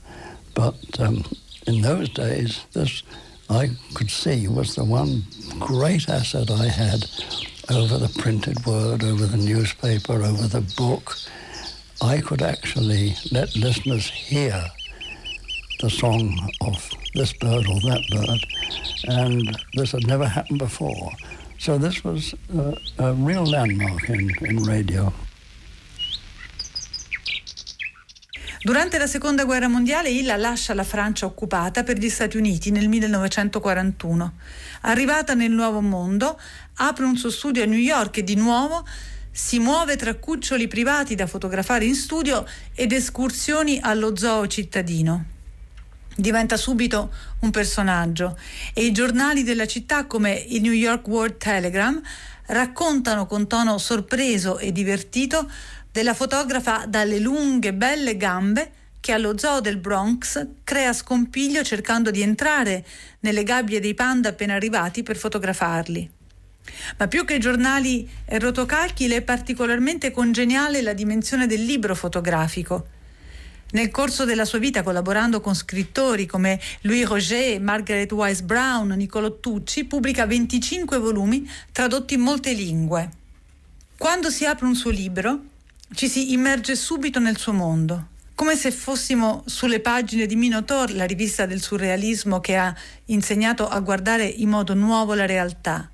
but 0.55 0.75
um, 1.00 1.24
in 1.67 1.82
those 1.82 2.10
days, 2.10 2.65
this 2.74 3.03
I 3.50 3.70
could 3.94 4.10
see 4.10 4.48
was 4.48 4.74
the 4.74 4.84
one 4.84 5.24
great 5.60 6.10
asset 6.10 6.50
I 6.50 6.67
had 6.67 7.05
over 7.70 7.98
the 8.00 8.12
printed 8.17 8.65
word, 8.65 9.03
over 9.03 9.27
the 9.27 9.38
newspaper, 9.38 10.13
over 10.13 10.48
the 10.48 10.74
book. 10.75 11.15
I 12.01 12.22
could 12.22 12.41
actually 12.41 13.15
let 13.32 13.55
listeners 13.55 14.10
hear 14.10 14.65
the 15.79 15.89
song 15.89 16.50
of 16.62 16.89
this 17.15 17.34
bird 17.34 17.65
or 17.67 17.79
that 17.81 18.01
bird, 18.12 18.39
and 19.07 19.57
this 19.74 19.93
had 19.93 20.05
never 20.05 20.27
happened 20.27 20.60
before. 20.60 21.12
So 21.57 21.77
this 21.77 22.03
was 22.03 22.36
uh, 22.53 22.75
a 23.00 23.13
real 23.13 23.45
landmark 23.45 24.10
in, 24.10 24.29
in 24.41 24.63
radio. 24.63 25.12
Durante 28.62 28.98
la 28.98 29.05
seconda 29.05 29.45
guerra 29.45 29.67
mondiale 29.67 30.10
Illa 30.10 30.36
lascia 30.36 30.74
la 30.74 30.84
Francia 30.84 31.25
occupata 31.25 31.84
per 31.84 31.98
gli 31.98 32.10
Stati 32.10 32.36
Uniti 32.36 32.72
nel 32.72 32.89
1941. 32.89 34.34
Arrivata 34.81 35.36
nel 35.36 35.51
Nuovo 35.51 35.81
Mondo, 35.81 36.39
apre 36.77 37.05
un 37.05 37.15
suo 37.15 37.29
studio 37.29 37.63
a 37.63 37.67
New 37.67 37.77
York 37.77 38.17
e 38.17 38.24
di 38.24 38.36
nuovo 38.36 38.86
si 39.31 39.60
muove 39.60 39.98
tra 39.98 40.15
cuccioli 40.15 40.67
privati 40.67 41.13
da 41.13 41.27
fotografare 41.27 41.86
in 41.86 41.93
studio 41.93 42.45
ed 42.74 42.91
escursioni 42.91 43.79
allo 43.81 44.15
zoo 44.17 44.48
cittadino. 44.48 45.35
Diventa 46.17 46.55
subito 46.55 47.12
un 47.39 47.51
personaggio 47.51 48.38
e 48.74 48.86
i 48.86 48.93
giornali 48.93 49.43
della 49.43 49.67
città 49.67 50.05
come 50.05 50.31
il 50.31 50.62
New 50.62 50.72
York 50.72 51.05
World 51.07 51.38
Telegram 51.38 52.01
raccontano 52.48 53.25
con 53.25 53.48
tono 53.48 53.77
sorpreso 53.77 54.57
e 54.57 54.72
divertito 54.72 55.51
della 55.91 56.13
fotografa 56.13 56.86
dalle 56.88 57.19
lunghe 57.19 57.74
belle 57.74 58.15
gambe 58.15 58.72
che 59.01 59.12
allo 59.12 59.38
zoo 59.38 59.60
del 59.60 59.77
Bronx 59.77 60.48
crea 60.63 60.93
scompiglio 60.93 61.63
cercando 61.63 62.12
di 62.12 62.22
entrare 62.22 62.86
nelle 63.19 63.43
gabbie 63.43 63.79
dei 63.79 63.93
panda 63.93 64.29
appena 64.29 64.55
arrivati 64.55 65.03
per 65.03 65.17
fotografarli. 65.17 66.10
Ma 66.98 67.07
più 67.07 67.25
che 67.25 67.38
giornali 67.38 68.10
e 68.25 68.39
rotocalchi, 68.39 69.07
le 69.07 69.17
è 69.17 69.22
particolarmente 69.22 70.12
congeniale 70.12 70.81
la 70.81 70.93
dimensione 70.93 71.45
del 71.45 71.63
libro 71.63 71.93
fotografico. 71.93 72.88
Nel 73.72 73.91
corso 73.91 74.25
della 74.25 74.45
sua 74.45 74.60
vita, 74.60 74.84
collaborando 74.84 75.41
con 75.41 75.55
scrittori 75.55 76.25
come 76.25 76.60
Louis 76.81 77.05
Roger, 77.05 77.60
Margaret 77.60 78.12
Wise 78.12 78.43
Brown, 78.43 78.89
Niccolò 78.89 79.39
Tucci, 79.39 79.86
pubblica 79.86 80.25
25 80.25 80.98
volumi 80.98 81.50
tradotti 81.72 82.13
in 82.13 82.22
molte 82.22 82.53
lingue. 82.53 83.10
Quando 83.98 84.29
si 84.29 84.45
apre 84.45 84.65
un 84.65 84.75
suo 84.75 84.91
libro, 84.91 85.39
ci 85.93 86.07
si 86.07 86.31
immerge 86.31 86.75
subito 86.75 87.19
nel 87.19 87.38
suo 87.38 87.53
mondo, 87.53 88.07
come 88.36 88.55
se 88.55 88.72
fossimo 88.72 89.43
sulle 89.45 89.79
pagine 89.79 90.25
di 90.25 90.36
Minotaur, 90.36 90.91
la 90.91 91.05
rivista 91.05 91.45
del 91.45 91.62
surrealismo 91.62 92.39
che 92.39 92.55
ha 92.55 92.75
insegnato 93.05 93.67
a 93.67 93.79
guardare 93.79 94.25
in 94.25 94.50
modo 94.50 94.74
nuovo 94.74 95.13
la 95.13 95.25
realtà. 95.25 95.89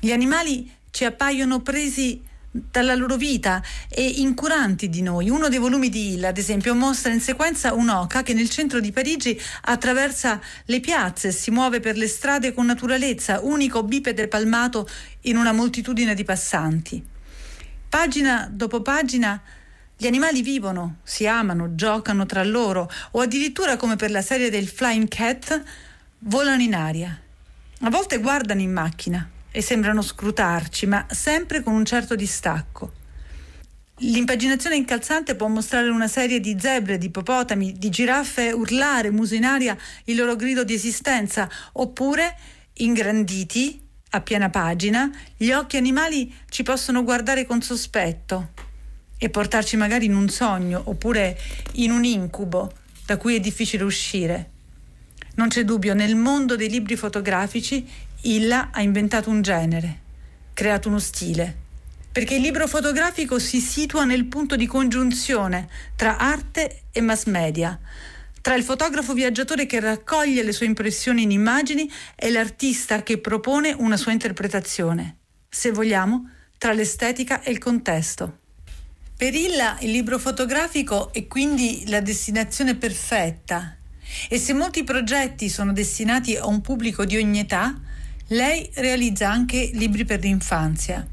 Gli 0.00 0.10
animali 0.10 0.70
ci 0.90 1.04
appaiono 1.04 1.60
presi 1.60 2.22
dalla 2.54 2.94
loro 2.94 3.16
vita 3.16 3.62
e 3.88 4.06
incuranti 4.06 4.90
di 4.90 5.00
noi. 5.00 5.30
Uno 5.30 5.48
dei 5.48 5.58
volumi 5.58 5.88
di 5.88 6.12
Hill, 6.12 6.24
ad 6.24 6.36
esempio, 6.36 6.74
mostra 6.74 7.10
in 7.10 7.20
sequenza 7.20 7.72
un'oca 7.72 8.22
che 8.22 8.34
nel 8.34 8.50
centro 8.50 8.78
di 8.78 8.92
Parigi 8.92 9.40
attraversa 9.62 10.38
le 10.66 10.80
piazze 10.80 11.32
si 11.32 11.50
muove 11.50 11.80
per 11.80 11.96
le 11.96 12.06
strade 12.06 12.52
con 12.52 12.66
naturalezza, 12.66 13.40
unico 13.40 13.82
bipede 13.82 14.28
palmato 14.28 14.86
in 15.22 15.36
una 15.36 15.52
moltitudine 15.52 16.14
di 16.14 16.24
passanti. 16.24 17.02
Pagina 17.88 18.48
dopo 18.52 18.82
pagina 18.82 19.40
gli 19.96 20.06
animali 20.06 20.42
vivono, 20.42 20.96
si 21.02 21.26
amano, 21.26 21.74
giocano 21.74 22.26
tra 22.26 22.42
loro 22.42 22.90
o 23.12 23.20
addirittura 23.20 23.76
come 23.76 23.96
per 23.96 24.10
la 24.10 24.22
serie 24.22 24.50
del 24.50 24.68
Flying 24.68 25.08
Cat 25.08 25.62
volano 26.18 26.60
in 26.60 26.74
aria. 26.74 27.18
A 27.80 27.90
volte 27.90 28.18
guardano 28.18 28.60
in 28.60 28.72
macchina, 28.72 29.28
e 29.52 29.62
sembrano 29.62 30.02
scrutarci, 30.02 30.86
ma 30.86 31.06
sempre 31.10 31.62
con 31.62 31.74
un 31.74 31.84
certo 31.84 32.16
distacco. 32.16 33.00
L'impaginazione 33.98 34.74
incalzante 34.74 35.36
può 35.36 35.46
mostrare 35.46 35.88
una 35.88 36.08
serie 36.08 36.40
di 36.40 36.56
zebre, 36.58 36.98
di 36.98 37.06
ippopotami, 37.06 37.74
di 37.74 37.88
giraffe 37.90 38.50
urlare, 38.50 39.10
muso 39.10 39.36
in 39.36 39.44
aria 39.44 39.76
il 40.06 40.16
loro 40.16 40.34
grido 40.34 40.64
di 40.64 40.74
esistenza, 40.74 41.48
oppure, 41.74 42.36
ingranditi, 42.74 43.80
a 44.14 44.20
piena 44.20 44.50
pagina, 44.50 45.10
gli 45.36 45.52
occhi 45.52 45.76
animali 45.76 46.34
ci 46.48 46.62
possono 46.62 47.04
guardare 47.04 47.46
con 47.46 47.62
sospetto 47.62 48.50
e 49.16 49.30
portarci 49.30 49.76
magari 49.76 50.06
in 50.06 50.16
un 50.16 50.28
sogno 50.28 50.82
oppure 50.86 51.38
in 51.74 51.92
un 51.92 52.04
incubo 52.04 52.72
da 53.06 53.16
cui 53.16 53.36
è 53.36 53.40
difficile 53.40 53.84
uscire. 53.84 54.50
Non 55.34 55.48
c'è 55.48 55.64
dubbio, 55.64 55.94
nel 55.94 56.16
mondo 56.16 56.56
dei 56.56 56.68
libri 56.68 56.96
fotografici 56.96 57.88
Illa 58.24 58.70
ha 58.70 58.80
inventato 58.82 59.30
un 59.30 59.42
genere, 59.42 60.00
creato 60.52 60.88
uno 60.88 61.00
stile, 61.00 61.56
perché 62.12 62.36
il 62.36 62.42
libro 62.42 62.68
fotografico 62.68 63.40
si 63.40 63.58
situa 63.58 64.04
nel 64.04 64.26
punto 64.26 64.54
di 64.54 64.66
congiunzione 64.66 65.68
tra 65.96 66.18
arte 66.18 66.82
e 66.92 67.00
mass 67.00 67.24
media, 67.24 67.76
tra 68.40 68.54
il 68.54 68.62
fotografo 68.62 69.12
viaggiatore 69.12 69.66
che 69.66 69.80
raccoglie 69.80 70.44
le 70.44 70.52
sue 70.52 70.66
impressioni 70.66 71.22
in 71.22 71.32
immagini 71.32 71.90
e 72.14 72.30
l'artista 72.30 73.02
che 73.02 73.18
propone 73.18 73.74
una 73.76 73.96
sua 73.96 74.12
interpretazione. 74.12 75.16
Se 75.48 75.72
vogliamo, 75.72 76.30
tra 76.58 76.72
l'estetica 76.72 77.42
e 77.42 77.50
il 77.50 77.58
contesto. 77.58 78.38
Per 79.16 79.34
Illa 79.34 79.78
il 79.80 79.90
libro 79.90 80.18
fotografico 80.20 81.12
è 81.12 81.26
quindi 81.26 81.88
la 81.88 82.00
destinazione 82.00 82.76
perfetta 82.76 83.76
e 84.28 84.38
se 84.38 84.52
molti 84.52 84.84
progetti 84.84 85.48
sono 85.48 85.72
destinati 85.72 86.36
a 86.36 86.46
un 86.46 86.60
pubblico 86.60 87.04
di 87.04 87.16
ogni 87.16 87.40
età, 87.40 87.80
lei 88.32 88.68
realizza 88.74 89.30
anche 89.30 89.70
libri 89.74 90.04
per 90.04 90.20
l'infanzia. 90.20 91.06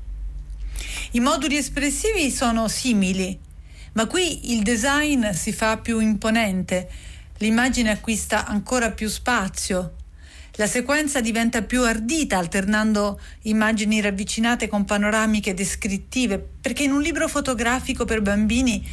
I 1.12 1.20
moduli 1.20 1.58
espressivi 1.58 2.32
sono 2.32 2.68
simili, 2.68 3.38
ma 3.94 4.06
qui 4.06 4.54
il 4.54 4.64
design 4.64 5.30
si 5.32 5.52
fa 5.52 5.78
più 5.78 6.00
imponente, 6.00 6.90
l'immagine 7.40 7.92
acquista 7.92 8.46
ancora 8.46 8.92
più 8.92 9.10
spazio, 9.10 9.96
la 10.54 10.68
sequenza 10.68 11.22
diventa 11.22 11.62
più 11.62 11.84
ardita 11.84 12.38
alternando 12.38 13.20
immagini 13.44 14.02
ravvicinate 14.02 14.68
con 14.68 14.86
panoramiche 14.86 15.54
descrittive, 15.54 16.38
perché 16.38 16.84
in 16.84 16.92
un 16.92 17.02
libro 17.02 17.28
fotografico 17.28 18.06
per 18.06 18.22
bambini 18.22 18.86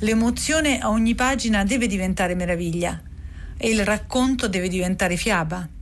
l'emozione 0.00 0.80
a 0.80 0.90
ogni 0.90 1.14
pagina 1.14 1.64
deve 1.64 1.86
diventare 1.86 2.34
meraviglia 2.34 3.00
e 3.56 3.68
il 3.70 3.84
racconto 3.84 4.48
deve 4.48 4.68
diventare 4.68 5.16
fiaba. 5.16 5.73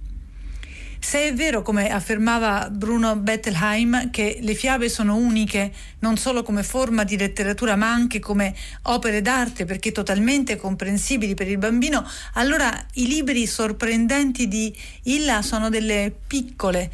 Se 1.05 1.27
è 1.27 1.35
vero, 1.35 1.63
come 1.63 1.91
affermava 1.91 2.71
Bruno 2.71 3.17
Bettelheim, 3.17 4.11
che 4.11 4.39
le 4.41 4.55
fiabe 4.55 4.89
sono 4.89 5.17
uniche 5.17 5.73
non 5.99 6.17
solo 6.17 6.45
come 6.45 6.63
forma 6.63 7.03
di 7.03 7.19
letteratura 7.19 7.75
ma 7.75 7.93
anche 7.93 8.21
come 8.21 8.55
opere 8.83 9.21
d'arte 9.21 9.65
perché 9.65 9.91
totalmente 9.91 10.57
comprensibili 10.57 11.35
per 11.35 11.49
il 11.49 11.59
bambino, 11.59 12.09
allora 12.35 12.73
i 12.95 13.09
libri 13.09 13.47
sorprendenti 13.47 14.47
di 14.47 14.75
Illa 15.03 15.43
sono 15.43 15.69
delle 15.69 16.15
piccole, 16.27 16.91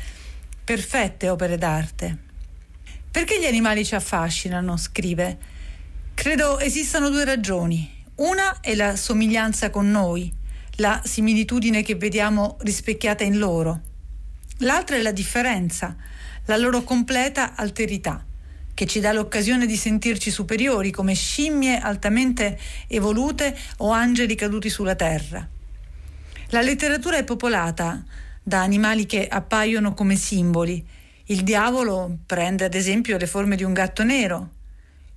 perfette 0.65 1.29
opere 1.29 1.59
d'arte. 1.59 2.17
Perché 3.11 3.39
gli 3.39 3.47
animali 3.47 3.85
ci 3.85 3.95
affascinano? 3.95 4.79
scrive. 4.79 5.37
Credo 6.15 6.59
esistano 6.59 7.11
due 7.11 7.25
ragioni. 7.25 8.05
Una 8.17 8.61
è 8.61 8.75
la 8.75 8.97
somiglianza 8.97 9.69
con 9.69 9.91
noi, 9.91 10.33
la 10.77 11.01
similitudine 11.05 11.83
che 11.83 11.95
vediamo 11.95 12.57
rispecchiata 12.63 13.23
in 13.23 13.37
loro. 13.37 13.83
L'altra 14.63 14.97
è 14.97 15.03
la 15.03 15.13
differenza, 15.13 15.95
la 16.47 16.57
loro 16.57 16.83
completa 16.83 17.55
alterità, 17.55 18.25
che 18.75 18.87
ci 18.87 18.99
dà 18.99 19.13
l'occasione 19.13 19.67
di 19.67 19.77
sentirci 19.77 20.33
superiori 20.33 20.91
come 20.91 21.15
scimmie 21.15 21.79
altamente 21.79 22.59
evolute 22.89 23.57
o 23.77 23.93
angeli 23.93 24.35
caduti 24.35 24.69
sulla 24.69 24.97
terra. 24.97 25.47
La 26.49 26.61
letteratura 26.61 27.19
è 27.19 27.23
popolata 27.23 28.03
da 28.43 28.61
animali 28.61 29.07
che 29.07 29.29
appaiono 29.29 29.95
come 29.95 30.17
simboli. 30.17 30.85
Il 31.27 31.45
diavolo 31.45 32.19
prende 32.27 32.65
ad 32.65 32.75
esempio 32.75 33.17
le 33.17 33.29
forme 33.29 33.55
di 33.55 33.63
un 33.63 33.73
gatto 33.73 34.03
nero. 34.03 34.51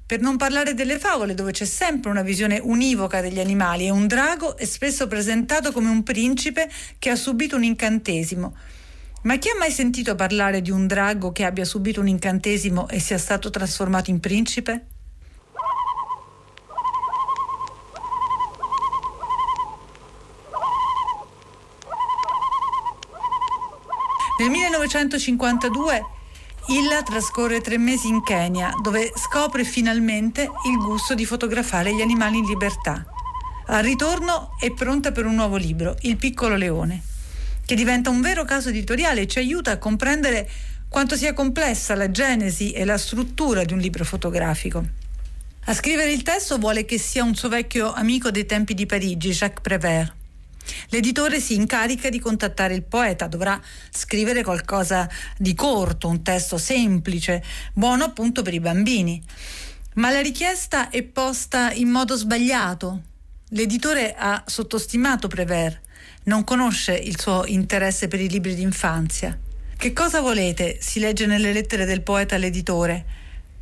Per 0.05 0.19
non 0.19 0.38
parlare 0.38 0.75
delle 0.75 1.00
favole, 1.00 1.33
dove 1.33 1.51
c'è 1.51 1.65
sempre 1.65 2.12
una 2.12 2.21
visione 2.21 2.60
univoca 2.62 3.21
degli 3.21 3.39
animali, 3.39 3.88
e 3.88 3.89
un 3.89 4.05
drago 4.05 4.55
è 4.55 4.65
spesso 4.65 5.07
presentato 5.07 5.71
come 5.71 5.89
un 5.89 6.03
principe 6.03 6.69
che 7.00 7.10
ha 7.10 7.15
subito 7.15 7.55
un 7.55 7.63
incantesimo 7.63 8.55
ma 9.23 9.37
chi 9.37 9.49
ha 9.49 9.57
mai 9.57 9.71
sentito 9.71 10.15
parlare 10.15 10.61
di 10.61 10.71
un 10.71 10.87
drago 10.87 11.31
che 11.31 11.45
abbia 11.45 11.65
subito 11.65 11.99
un 11.99 12.07
incantesimo 12.07 12.87
e 12.89 12.99
sia 12.99 13.19
stato 13.19 13.49
trasformato 13.49 14.09
in 14.09 14.19
principe? 14.19 14.85
Nel 24.39 24.49
1952 24.49 26.05
Illa 26.67 27.03
trascorre 27.03 27.61
tre 27.61 27.77
mesi 27.77 28.07
in 28.07 28.23
Kenya, 28.23 28.73
dove 28.81 29.12
scopre 29.15 29.63
finalmente 29.63 30.49
il 30.65 30.77
gusto 30.77 31.13
di 31.13 31.25
fotografare 31.25 31.93
gli 31.93 32.01
animali 32.01 32.38
in 32.38 32.45
libertà. 32.45 33.03
Al 33.67 33.84
ritorno 33.84 34.55
è 34.60 34.71
pronta 34.71 35.12
per 35.12 35.25
un 35.25 35.36
nuovo 35.36 35.57
libro, 35.57 35.95
Il 36.01 36.17
piccolo 36.17 36.55
leone 36.55 37.10
che 37.71 37.77
diventa 37.77 38.10
un 38.10 38.19
vero 38.19 38.43
caso 38.43 38.67
editoriale 38.67 39.21
e 39.21 39.27
ci 39.27 39.39
aiuta 39.39 39.71
a 39.71 39.77
comprendere 39.77 40.49
quanto 40.89 41.15
sia 41.15 41.31
complessa 41.31 41.95
la 41.95 42.12
genesi 42.12 42.73
e 42.73 42.84
la 42.84 42.97
struttura 42.97 43.63
di 43.63 43.71
un 43.71 43.79
libro 43.79 44.03
fotografico. 44.03 44.86
A 45.63 45.73
scrivere 45.73 46.12
il 46.12 46.21
testo 46.21 46.57
vuole 46.57 46.84
che 46.84 46.97
sia 46.97 47.23
un 47.23 47.34
suo 47.34 47.47
vecchio 47.47 47.93
amico 47.93 48.29
dei 48.29 48.45
tempi 48.45 48.73
di 48.73 48.86
Parigi, 48.86 49.29
Jacques 49.29 49.62
Prévert. 49.62 50.13
L'editore 50.89 51.39
si 51.39 51.55
incarica 51.55 52.10
di 52.10 52.19
contattare 52.19 52.73
il 52.73 52.84
poeta, 52.84 53.27
dovrà 53.27 53.57
scrivere 53.89 54.43
qualcosa 54.43 55.10
di 55.38 55.55
corto, 55.55 56.10
un 56.10 56.21
testo 56.23 56.57
semplice, 56.57 57.41
buono 57.71 58.03
appunto 58.03 58.41
per 58.41 58.53
i 58.53 58.60
bambini. 58.60 59.23
Ma 59.93 60.12
la 60.12 60.19
richiesta 60.19 60.89
è 60.89 61.03
posta 61.03 61.71
in 61.71 61.88
modo 61.88 62.17
sbagliato. 62.17 63.01
L'editore 63.51 64.13
ha 64.13 64.43
sottostimato 64.45 65.29
Prévert 65.29 65.89
non 66.23 66.43
conosce 66.43 66.93
il 66.93 67.19
suo 67.19 67.45
interesse 67.45 68.07
per 68.07 68.19
i 68.19 68.29
libri 68.29 68.55
d'infanzia. 68.55 69.38
Che 69.75 69.93
cosa 69.93 70.21
volete? 70.21 70.77
si 70.79 70.99
legge 70.99 71.25
nelle 71.25 71.51
lettere 71.51 71.86
del 71.86 72.01
poeta 72.01 72.36
all'editore. 72.36 73.05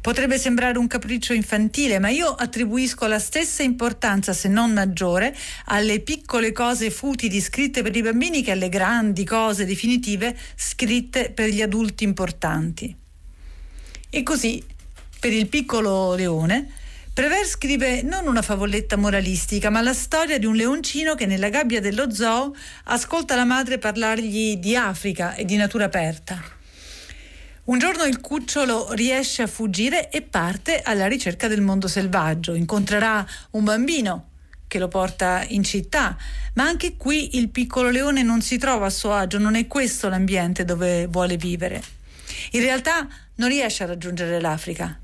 Potrebbe 0.02 0.38
sembrare 0.38 0.78
un 0.78 0.88
capriccio 0.88 1.34
infantile, 1.34 2.00
ma 2.00 2.10
io 2.10 2.28
attribuisco 2.28 3.06
la 3.06 3.20
stessa 3.20 3.64
importanza, 3.64 4.34
se 4.34 4.48
non 4.48 4.72
maggiore, 4.72 5.36
alle 5.66 6.00
piccole 6.00 6.52
cose 6.52 6.90
futili 6.90 7.42
scritte 7.42 7.82
per 7.82 7.96
i 7.96 8.02
bambini 8.02 8.42
che 8.42 8.52
alle 8.52 8.70
grandi 8.70 9.26
cose 9.26 9.66
definitive 9.66 10.38
scritte 10.56 11.32
per 11.32 11.50
gli 11.50 11.62
adulti 11.62 12.04
importanti. 12.06 12.96
E 14.10 14.24
così, 14.24 14.64
per 15.20 15.34
il 15.34 15.48
piccolo 15.48 16.16
leone, 16.16 16.79
Prever 17.14 17.46
scrive 17.46 18.02
non 18.02 18.28
una 18.28 18.42
favoletta 18.42 18.96
moralistica, 18.96 19.70
ma 19.70 19.82
la 19.82 19.94
storia 19.94 20.40
di 20.40 20.46
un 20.46 20.56
leoncino 20.56 21.16
che 21.16 21.26
nella 21.26 21.50
gabbia 21.50 21.82
dello 21.82 22.14
zoo 22.14 22.56
ascolta 22.86 23.36
la 23.36 23.44
madre 23.44 23.78
parlargli 23.78 24.58
di 24.58 24.76
Africa 24.76 25.36
e 25.36 25.44
di 25.44 25.58
natura 25.58 25.86
aperta. 25.86 26.42
Un 27.66 27.78
giorno 27.78 28.06
il 28.06 28.22
cucciolo 28.22 28.94
riesce 28.94 29.42
a 29.42 29.48
fuggire 29.48 30.10
e 30.10 30.22
parte 30.22 30.82
alla 30.82 31.08
ricerca 31.08 31.48
del 31.48 31.62
mondo 31.62 31.88
selvaggio. 31.88 32.54
Incontrerà 32.54 33.26
un 33.52 33.64
bambino 33.64 34.30
che 34.68 34.80
lo 34.80 34.88
porta 34.88 35.44
in 35.50 35.64
città, 35.64 36.16
ma 36.54 36.64
anche 36.64 36.96
qui 36.96 37.38
il 37.38 37.50
piccolo 37.50 37.90
leone 37.90 38.24
non 38.24 38.42
si 38.42 38.58
trova 38.58 38.86
a 38.86 38.92
suo 38.92 39.14
agio, 39.14 39.40
non 39.40 39.56
è 39.56 39.68
questo 39.68 40.10
l'ambiente 40.10 40.64
dove 40.64 41.08
vuole 41.08 41.38
vivere. 41.38 41.84
In 42.52 42.62
realtà 42.62 43.08
non 43.36 43.50
riesce 43.50 43.84
a 43.84 43.88
raggiungere 43.88 44.40
l'Africa, 44.40 44.98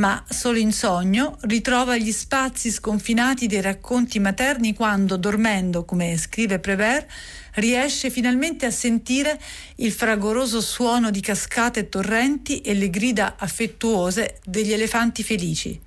ma 0.00 0.24
solo 0.26 0.56
in 0.56 0.72
sogno 0.72 1.36
ritrova 1.42 1.98
gli 1.98 2.10
spazi 2.10 2.70
sconfinati 2.70 3.46
dei 3.46 3.60
racconti 3.60 4.18
materni 4.18 4.72
quando, 4.72 5.18
dormendo, 5.18 5.84
come 5.84 6.16
scrive 6.16 6.58
Prévert, 6.58 7.06
riesce 7.56 8.08
finalmente 8.08 8.64
a 8.64 8.70
sentire 8.70 9.38
il 9.76 9.92
fragoroso 9.92 10.62
suono 10.62 11.10
di 11.10 11.20
cascate 11.20 11.80
e 11.80 11.88
torrenti 11.90 12.62
e 12.62 12.72
le 12.72 12.88
grida 12.88 13.34
affettuose 13.38 14.40
degli 14.42 14.72
elefanti 14.72 15.22
felici. 15.22 15.78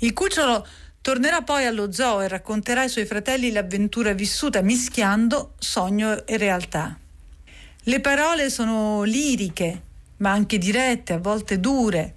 Il 0.00 0.12
cucciolo 0.12 0.66
tornerà 1.00 1.40
poi 1.40 1.64
allo 1.64 1.90
zoo 1.90 2.20
e 2.20 2.28
racconterà 2.28 2.82
ai 2.82 2.90
suoi 2.90 3.06
fratelli 3.06 3.50
l'avventura 3.50 4.12
vissuta 4.12 4.60
mischiando 4.60 5.54
sogno 5.58 6.26
e 6.26 6.36
realtà. 6.36 6.98
Le 7.84 8.00
parole 8.00 8.50
sono 8.50 9.04
liriche, 9.04 9.82
ma 10.18 10.32
anche 10.32 10.58
dirette, 10.58 11.14
a 11.14 11.18
volte 11.18 11.58
dure, 11.58 12.16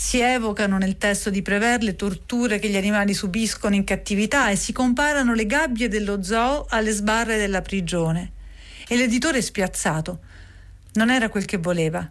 si 0.00 0.18
evocano 0.18 0.78
nel 0.78 0.96
testo 0.96 1.28
di 1.28 1.42
Prever 1.42 1.82
le 1.82 1.94
torture 1.94 2.58
che 2.58 2.70
gli 2.70 2.76
animali 2.78 3.12
subiscono 3.12 3.74
in 3.74 3.84
cattività 3.84 4.48
e 4.48 4.56
si 4.56 4.72
comparano 4.72 5.34
le 5.34 5.44
gabbie 5.44 5.88
dello 5.88 6.22
zoo 6.22 6.64
alle 6.70 6.90
sbarre 6.92 7.36
della 7.36 7.60
prigione. 7.60 8.32
E 8.88 8.96
l'editore 8.96 9.38
è 9.38 9.40
spiazzato. 9.42 10.20
Non 10.94 11.10
era 11.10 11.28
quel 11.28 11.44
che 11.44 11.58
voleva. 11.58 12.10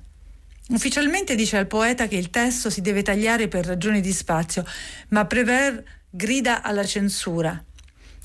Ufficialmente 0.68 1.34
dice 1.34 1.58
al 1.58 1.66
poeta 1.66 2.08
che 2.08 2.16
il 2.16 2.30
testo 2.30 2.70
si 2.70 2.82
deve 2.82 3.02
tagliare 3.02 3.48
per 3.48 3.66
ragioni 3.66 4.02
di 4.02 4.14
spazio, 4.14 4.64
ma 5.08 5.26
Prever 5.26 5.84
grida 6.12 6.62
alla 6.62 6.86
censura. 6.86 7.62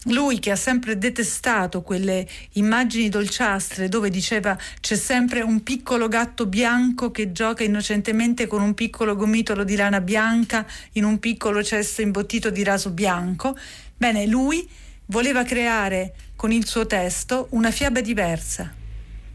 Lui 0.08 0.38
che 0.38 0.50
ha 0.50 0.56
sempre 0.56 0.98
detestato 0.98 1.80
quelle 1.80 2.28
immagini 2.52 3.08
dolciastre 3.08 3.88
dove 3.88 4.10
diceva 4.10 4.58
c'è 4.80 4.96
sempre 4.96 5.40
un 5.40 5.62
piccolo 5.62 6.08
gatto 6.08 6.44
bianco 6.46 7.10
che 7.10 7.32
gioca 7.32 7.64
innocentemente 7.64 8.46
con 8.46 8.60
un 8.60 8.74
piccolo 8.74 9.16
gomitolo 9.16 9.64
di 9.64 9.76
lana 9.76 10.02
bianca 10.02 10.66
in 10.92 11.04
un 11.04 11.18
piccolo 11.18 11.62
cesto 11.62 12.02
imbottito 12.02 12.50
di 12.50 12.62
raso 12.62 12.90
bianco, 12.90 13.56
bene, 13.96 14.26
lui 14.26 14.68
voleva 15.06 15.42
creare 15.42 16.14
con 16.36 16.52
il 16.52 16.66
suo 16.66 16.86
testo 16.86 17.46
una 17.50 17.70
fiaba 17.70 18.02
diversa. 18.02 18.72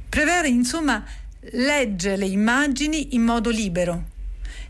Prevere, 0.07 0.49
insomma, 0.49 1.03
legge 1.51 2.15
le 2.15 2.25
immagini 2.25 3.15
in 3.15 3.23
modo 3.23 3.49
libero 3.49 4.08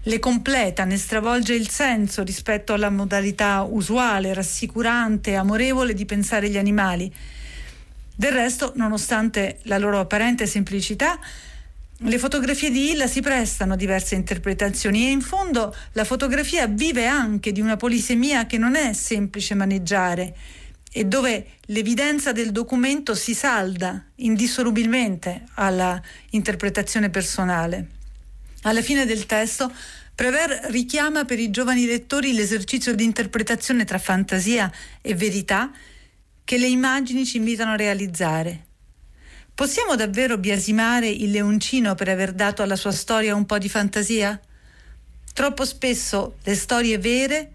le 0.04 0.20
completa, 0.20 0.86
ne 0.86 0.98
stravolge 0.98 1.54
il 1.54 1.70
senso 1.70 2.24
rispetto 2.24 2.74
alla 2.74 2.90
modalità 2.90 3.64
usuale, 3.64 4.34
rassicurante, 4.34 5.36
amorevole 5.36 5.94
di 5.94 6.06
pensare 6.06 6.50
gli 6.50 6.58
animali. 6.58 7.14
Del 8.16 8.32
resto, 8.32 8.74
nonostante 8.76 9.60
la 9.64 9.78
loro 9.78 10.00
apparente 10.00 10.46
semplicità, 10.46 11.20
le 12.04 12.18
fotografie 12.18 12.72
di 12.72 12.92
Illa 12.92 13.08
si 13.08 13.20
prestano 13.20 13.74
a 13.74 13.76
diverse 13.76 14.16
interpretazioni 14.16 15.08
e 15.08 15.12
in 15.12 15.22
fondo 15.22 15.76
la 15.94 16.06
fotografia 16.06 16.66
vive 16.68 17.06
anche 17.06 17.52
di 17.52 17.60
una 17.60 17.76
polisemia 17.76 18.46
che 18.46 18.58
non 18.58 18.76
è 18.76 18.94
semplice 18.94 19.54
maneggiare 19.54 20.34
e 20.92 21.04
dove 21.06 21.46
l'evidenza 21.66 22.32
del 22.32 22.52
documento 22.52 23.16
si 23.16 23.34
salda 23.34 24.02
indissolubilmente 24.16 25.44
alla 25.56 26.02
interpretazione 26.32 27.10
personale. 27.10 27.99
Alla 28.64 28.82
fine 28.82 29.06
del 29.06 29.26
testo 29.26 29.72
Prever 30.20 30.66
richiama 30.66 31.24
per 31.24 31.40
i 31.40 31.50
giovani 31.50 31.86
lettori 31.86 32.34
l'esercizio 32.34 32.94
di 32.94 33.06
interpretazione 33.06 33.86
tra 33.86 33.98
fantasia 33.98 34.70
e 35.00 35.16
verità 35.16 35.72
che 36.44 36.58
le 36.58 36.68
immagini 36.68 37.26
ci 37.26 37.38
invitano 37.38 37.72
a 37.72 37.78
realizzare. 37.78 38.66
Possiamo 39.56 39.96
davvero 39.96 40.38
biasimare 40.38 41.08
il 41.08 41.32
leoncino 41.32 41.96
per 41.96 42.10
aver 42.10 42.34
dato 42.34 42.62
alla 42.62 42.76
sua 42.76 42.92
storia 42.92 43.34
un 43.34 43.46
po' 43.46 43.58
di 43.60 43.70
fantasia? 43.70 44.38
Troppo 45.34 45.64
spesso 45.64 46.36
le 46.44 46.56
storie 46.56 46.98
vere 46.98 47.52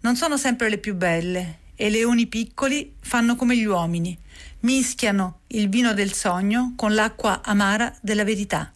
non 0.00 0.16
sono 0.16 0.36
sempre 0.36 0.68
le 0.68 0.78
più 0.78 0.96
belle 0.96 1.58
e 1.76 1.86
i 1.86 1.90
leoni 1.92 2.26
piccoli 2.26 2.96
fanno 2.98 3.36
come 3.36 3.56
gli 3.56 3.64
uomini, 3.64 4.18
mischiano 4.62 5.42
il 5.46 5.68
vino 5.68 5.94
del 5.94 6.12
sogno 6.14 6.72
con 6.74 6.94
l'acqua 6.94 7.42
amara 7.44 7.96
della 8.02 8.24
verità. 8.24 8.72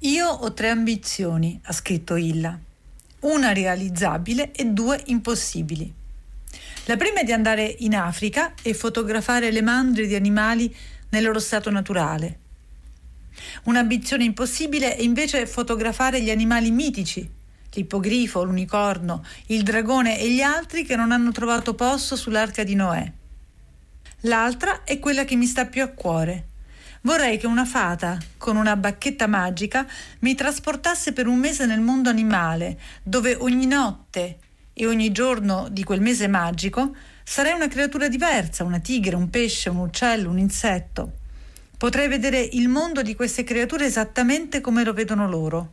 Io 0.00 0.28
ho 0.28 0.52
tre 0.52 0.68
ambizioni, 0.68 1.58
ha 1.62 1.72
scritto 1.72 2.16
Illa, 2.16 2.58
una 3.20 3.52
realizzabile 3.52 4.52
e 4.52 4.66
due 4.66 5.00
impossibili. 5.06 5.90
La 6.86 6.96
prima 6.96 7.20
è 7.20 7.24
di 7.24 7.32
andare 7.32 7.74
in 7.78 7.94
Africa 7.94 8.52
e 8.62 8.74
fotografare 8.74 9.50
le 9.50 9.62
mandrie 9.62 10.06
di 10.06 10.14
animali 10.14 10.74
nel 11.08 11.24
loro 11.24 11.38
stato 11.38 11.70
naturale. 11.70 12.38
Un'ambizione 13.64 14.24
impossibile 14.24 14.94
è 14.94 15.00
invece 15.00 15.46
fotografare 15.46 16.20
gli 16.20 16.30
animali 16.30 16.70
mitici, 16.70 17.26
l'ippogrifo, 17.72 18.44
l'unicorno, 18.44 19.24
il 19.46 19.62
dragone 19.62 20.20
e 20.20 20.30
gli 20.30 20.42
altri 20.42 20.84
che 20.84 20.96
non 20.96 21.12
hanno 21.12 21.32
trovato 21.32 21.74
posto 21.74 22.14
sull'arca 22.14 22.62
di 22.62 22.74
Noè. 22.74 23.12
L'altra 24.22 24.84
è 24.84 24.98
quella 24.98 25.24
che 25.24 25.36
mi 25.36 25.46
sta 25.46 25.66
più 25.66 25.82
a 25.82 25.88
cuore, 25.88 26.48
Vorrei 27.06 27.36
che 27.36 27.46
una 27.46 27.66
fata, 27.66 28.18
con 28.38 28.56
una 28.56 28.76
bacchetta 28.76 29.26
magica, 29.26 29.86
mi 30.20 30.34
trasportasse 30.34 31.12
per 31.12 31.26
un 31.26 31.38
mese 31.38 31.66
nel 31.66 31.80
mondo 31.80 32.08
animale, 32.08 32.80
dove 33.02 33.34
ogni 33.34 33.66
notte 33.66 34.38
e 34.72 34.86
ogni 34.86 35.12
giorno 35.12 35.68
di 35.70 35.84
quel 35.84 36.00
mese 36.00 36.28
magico 36.28 36.96
sarei 37.22 37.52
una 37.52 37.68
creatura 37.68 38.08
diversa, 38.08 38.64
una 38.64 38.78
tigre, 38.78 39.16
un 39.16 39.28
pesce, 39.28 39.68
un 39.68 39.80
uccello, 39.80 40.30
un 40.30 40.38
insetto. 40.38 41.12
Potrei 41.76 42.08
vedere 42.08 42.40
il 42.40 42.68
mondo 42.68 43.02
di 43.02 43.14
queste 43.14 43.44
creature 43.44 43.84
esattamente 43.84 44.62
come 44.62 44.82
lo 44.82 44.94
vedono 44.94 45.28
loro. 45.28 45.72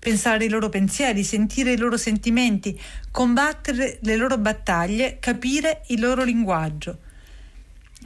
Pensare 0.00 0.46
i 0.46 0.48
loro 0.48 0.68
pensieri, 0.68 1.22
sentire 1.22 1.74
i 1.74 1.78
loro 1.78 1.96
sentimenti, 1.96 2.76
combattere 3.12 3.98
le 4.02 4.16
loro 4.16 4.36
battaglie, 4.36 5.18
capire 5.20 5.82
il 5.86 6.00
loro 6.00 6.24
linguaggio. 6.24 7.03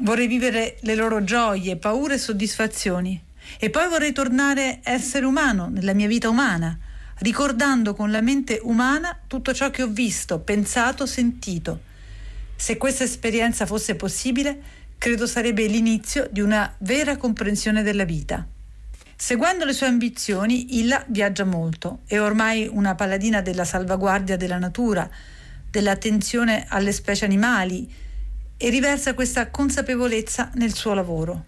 Vorrei 0.01 0.29
vivere 0.29 0.77
le 0.83 0.95
loro 0.95 1.25
gioie, 1.25 1.77
paure 1.77 2.15
e 2.15 2.19
soddisfazioni. 2.19 3.21
E 3.59 3.71
poi 3.71 3.89
vorrei 3.89 4.13
tornare 4.13 4.79
essere 4.85 5.27
umano 5.27 5.69
nella 5.69 5.93
mia 5.93 6.07
vita 6.07 6.29
umana, 6.29 6.79
ricordando 7.19 7.95
con 7.95 8.13
la 8.13 8.21
mente 8.21 8.61
umana 8.63 9.19
tutto 9.27 9.53
ciò 9.53 9.71
che 9.71 9.83
ho 9.83 9.89
visto, 9.89 10.39
pensato, 10.39 11.05
sentito. 11.05 11.81
Se 12.55 12.77
questa 12.77 13.03
esperienza 13.03 13.67
fosse 13.67 13.97
possibile, 13.97 14.61
credo 14.99 15.27
sarebbe 15.27 15.67
l'inizio 15.67 16.29
di 16.31 16.41
una 16.41 16.73
vera 16.79 17.17
comprensione 17.17 17.83
della 17.83 18.05
vita. 18.05 18.47
Seguendo 19.17 19.65
le 19.65 19.73
sue 19.73 19.89
ambizioni, 19.89 20.79
Illa 20.79 21.05
viaggia 21.09 21.45
molto, 21.45 22.01
è 22.07 22.21
ormai 22.21 22.69
una 22.71 22.95
paladina 22.95 23.41
della 23.41 23.65
salvaguardia 23.65 24.37
della 24.37 24.59
natura, 24.59 25.11
dell'attenzione 25.69 26.67
alle 26.69 26.93
specie 26.93 27.25
animali, 27.25 28.07
e 28.59 28.68
riversa 28.68 29.14
questa 29.14 29.49
consapevolezza 29.49 30.51
nel 30.57 30.75
suo 30.75 30.92
lavoro. 30.92 31.44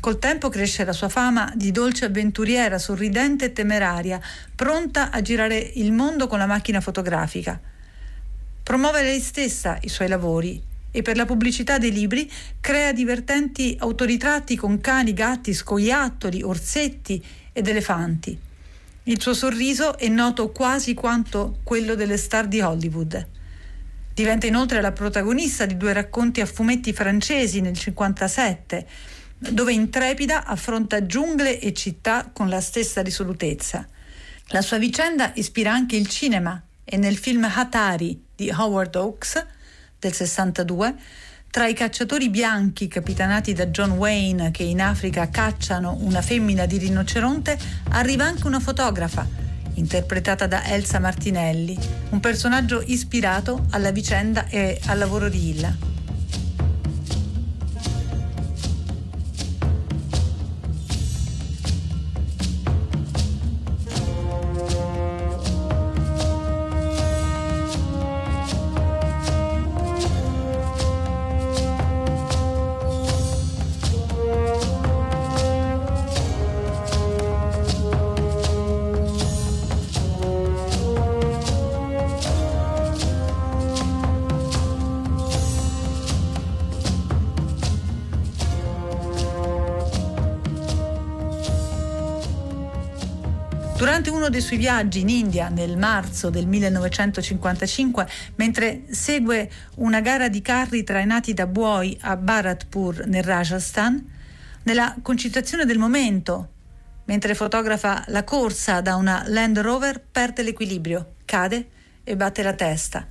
Col 0.00 0.18
tempo 0.18 0.48
cresce 0.48 0.84
la 0.84 0.92
sua 0.92 1.08
fama 1.08 1.52
di 1.56 1.72
dolce 1.72 2.04
avventuriera, 2.04 2.78
sorridente 2.78 3.46
e 3.46 3.52
temeraria, 3.52 4.20
pronta 4.54 5.10
a 5.10 5.20
girare 5.20 5.58
il 5.58 5.92
mondo 5.92 6.26
con 6.26 6.38
la 6.38 6.46
macchina 6.46 6.80
fotografica. 6.80 7.60
Promuove 8.62 9.02
lei 9.02 9.20
stessa 9.20 9.78
i 9.80 9.88
suoi 9.88 10.08
lavori 10.08 10.62
e 10.90 11.02
per 11.02 11.16
la 11.16 11.24
pubblicità 11.24 11.78
dei 11.78 11.92
libri 11.92 12.30
crea 12.60 12.92
divertenti 12.92 13.76
autoritratti 13.78 14.56
con 14.56 14.80
cani, 14.80 15.12
gatti, 15.12 15.52
scoiattoli, 15.52 16.42
orsetti 16.42 17.22
ed 17.52 17.66
elefanti. 17.66 18.38
Il 19.04 19.20
suo 19.20 19.34
sorriso 19.34 19.98
è 19.98 20.08
noto 20.08 20.50
quasi 20.50 20.94
quanto 20.94 21.58
quello 21.62 21.94
delle 21.94 22.16
star 22.16 22.46
di 22.46 22.60
Hollywood. 22.60 23.26
Diventa 24.12 24.46
inoltre 24.46 24.80
la 24.80 24.92
protagonista 24.92 25.66
di 25.66 25.76
due 25.76 25.92
racconti 25.92 26.40
a 26.40 26.46
fumetti 26.46 26.92
francesi 26.92 27.60
nel 27.60 27.72
1957, 27.72 28.86
dove 29.38 29.72
intrepida 29.72 30.44
affronta 30.44 31.06
giungle 31.06 31.58
e 31.58 31.72
città 31.72 32.30
con 32.32 32.48
la 32.48 32.60
stessa 32.60 33.02
risolutezza. 33.02 33.86
La 34.48 34.62
sua 34.62 34.78
vicenda 34.78 35.32
ispira 35.34 35.72
anche 35.72 35.96
il 35.96 36.08
cinema 36.08 36.60
e 36.84 36.96
nel 36.96 37.16
film 37.16 37.44
Hatari 37.44 38.22
di 38.34 38.50
Howard 38.50 38.94
Hawks 38.96 39.46
del 39.98 40.12
62 40.12 40.94
tra 41.50 41.66
i 41.66 41.74
cacciatori 41.74 42.30
bianchi 42.30 42.88
capitanati 42.88 43.52
da 43.52 43.66
John 43.66 43.92
Wayne 43.92 44.50
che 44.50 44.62
in 44.62 44.80
Africa 44.80 45.28
cacciano 45.28 45.98
una 46.00 46.22
femmina 46.22 46.66
di 46.66 46.78
rinoceronte 46.78 47.58
arriva 47.90 48.24
anche 48.24 48.46
una 48.46 48.60
fotografa 48.60 49.49
interpretata 49.74 50.46
da 50.46 50.64
Elsa 50.66 50.98
Martinelli, 50.98 51.76
un 52.10 52.20
personaggio 52.20 52.82
ispirato 52.84 53.66
alla 53.70 53.90
vicenda 53.90 54.48
e 54.48 54.80
al 54.86 54.98
lavoro 54.98 55.28
di 55.28 55.50
Illa. 55.50 55.89
Dei 94.40 94.48
suoi 94.48 94.58
viaggi 94.58 95.00
in 95.00 95.10
India 95.10 95.50
nel 95.50 95.76
marzo 95.76 96.30
del 96.30 96.46
1955, 96.46 98.08
mentre 98.36 98.84
segue 98.88 99.50
una 99.76 100.00
gara 100.00 100.28
di 100.28 100.40
carri 100.40 100.82
trainati 100.82 101.34
da 101.34 101.46
buoi 101.46 101.96
a 102.00 102.16
Bharatpur 102.16 103.06
nel 103.06 103.22
Rajasthan, 103.22 104.02
nella 104.62 104.96
concitazione 105.02 105.66
del 105.66 105.78
momento, 105.78 106.48
mentre 107.04 107.34
fotografa 107.34 108.02
la 108.08 108.24
corsa 108.24 108.80
da 108.80 108.96
una 108.96 109.24
Land 109.26 109.58
Rover, 109.58 110.00
perde 110.00 110.42
l'equilibrio, 110.42 111.16
cade 111.26 111.68
e 112.02 112.16
batte 112.16 112.42
la 112.42 112.54
testa. 112.54 113.06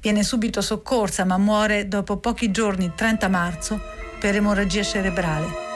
Viene 0.00 0.22
subito 0.22 0.62
soccorsa 0.62 1.24
ma 1.24 1.36
muore 1.36 1.88
dopo 1.88 2.16
pochi 2.16 2.50
giorni, 2.50 2.86
il 2.86 2.94
30 2.94 3.28
marzo, 3.28 3.80
per 4.18 4.34
emorragia 4.34 4.82
cerebrale. 4.82 5.66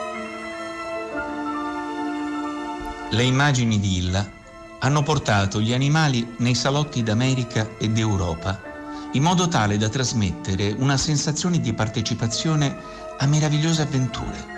Le 3.11 3.23
immagini 3.23 3.79
di 3.79 3.97
Illa 3.97 4.41
hanno 4.83 5.01
portato 5.01 5.61
gli 5.61 5.73
animali 5.73 6.35
nei 6.39 6.55
salotti 6.55 7.03
d'America 7.03 7.77
e 7.77 7.89
d'Europa 7.89 8.71
in 9.13 9.23
modo 9.23 9.47
tale 9.47 9.77
da 9.77 9.89
trasmettere 9.89 10.75
una 10.77 10.97
sensazione 10.97 11.59
di 11.59 11.73
partecipazione 11.73 12.75
a 13.17 13.25
meravigliose 13.27 13.83
avventure. 13.83 14.51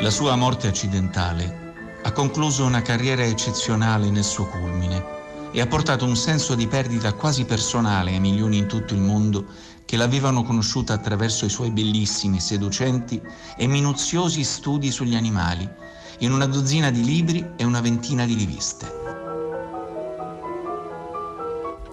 La 0.00 0.10
sua 0.10 0.34
morte 0.34 0.66
accidentale 0.66 1.72
ha 2.02 2.12
concluso 2.12 2.64
una 2.64 2.82
carriera 2.82 3.24
eccezionale 3.24 4.10
nel 4.10 4.24
suo 4.24 4.46
culmine 4.46 5.12
e 5.52 5.60
ha 5.60 5.66
portato 5.66 6.04
un 6.04 6.16
senso 6.16 6.56
di 6.56 6.66
perdita 6.66 7.12
quasi 7.12 7.44
personale 7.44 8.14
a 8.14 8.20
milioni 8.20 8.58
in 8.58 8.66
tutto 8.66 8.92
il 8.92 9.00
mondo 9.00 9.46
che 9.84 9.96
l'avevano 9.96 10.42
conosciuta 10.42 10.92
attraverso 10.92 11.44
i 11.44 11.50
suoi 11.50 11.70
bellissimi, 11.70 12.40
seducenti 12.40 13.22
e 13.56 13.66
minuziosi 13.68 14.42
studi 14.42 14.90
sugli 14.90 15.14
animali 15.14 15.70
in 16.18 16.32
una 16.32 16.46
dozzina 16.46 16.90
di 16.90 17.04
libri 17.04 17.44
e 17.56 17.64
una 17.64 17.80
ventina 17.80 18.24
di 18.26 18.34
riviste. 18.34 19.02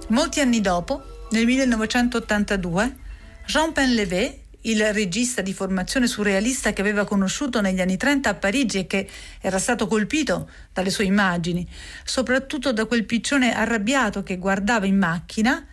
Molti 0.08 0.42
anni 0.42 0.60
dopo, 0.60 1.02
nel 1.32 1.46
1982, 1.46 2.98
Jean 3.46 3.72
Penlevé, 3.72 4.42
il 4.62 4.94
regista 4.94 5.42
di 5.42 5.54
formazione 5.54 6.06
surrealista 6.06 6.74
che 6.74 6.82
aveva 6.82 7.06
conosciuto 7.06 7.62
negli 7.62 7.82
anni 7.82 7.98
30 7.98 8.30
a 8.30 8.36
Parigi 8.36 8.80
e 8.80 8.88
che 8.88 9.10
era 9.40 9.58
stato 9.58 9.88
colpito 9.88 10.50
dalle 10.74 10.90
sue 10.90 11.06
immagini, 11.06 11.68
soprattutto 12.04 12.72
da 12.72 12.86
quel 12.86 13.06
piccione 13.06 13.56
arrabbiato 13.56 14.22
che 14.22 14.38
guardava 14.38 14.86
in 14.86 14.98
macchina, 14.98 15.66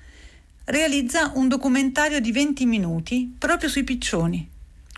realizza 0.64 1.32
un 1.34 1.48
documentario 1.48 2.20
di 2.20 2.32
20 2.32 2.66
minuti 2.66 3.34
proprio 3.36 3.68
sui 3.68 3.84
piccioni, 3.84 4.48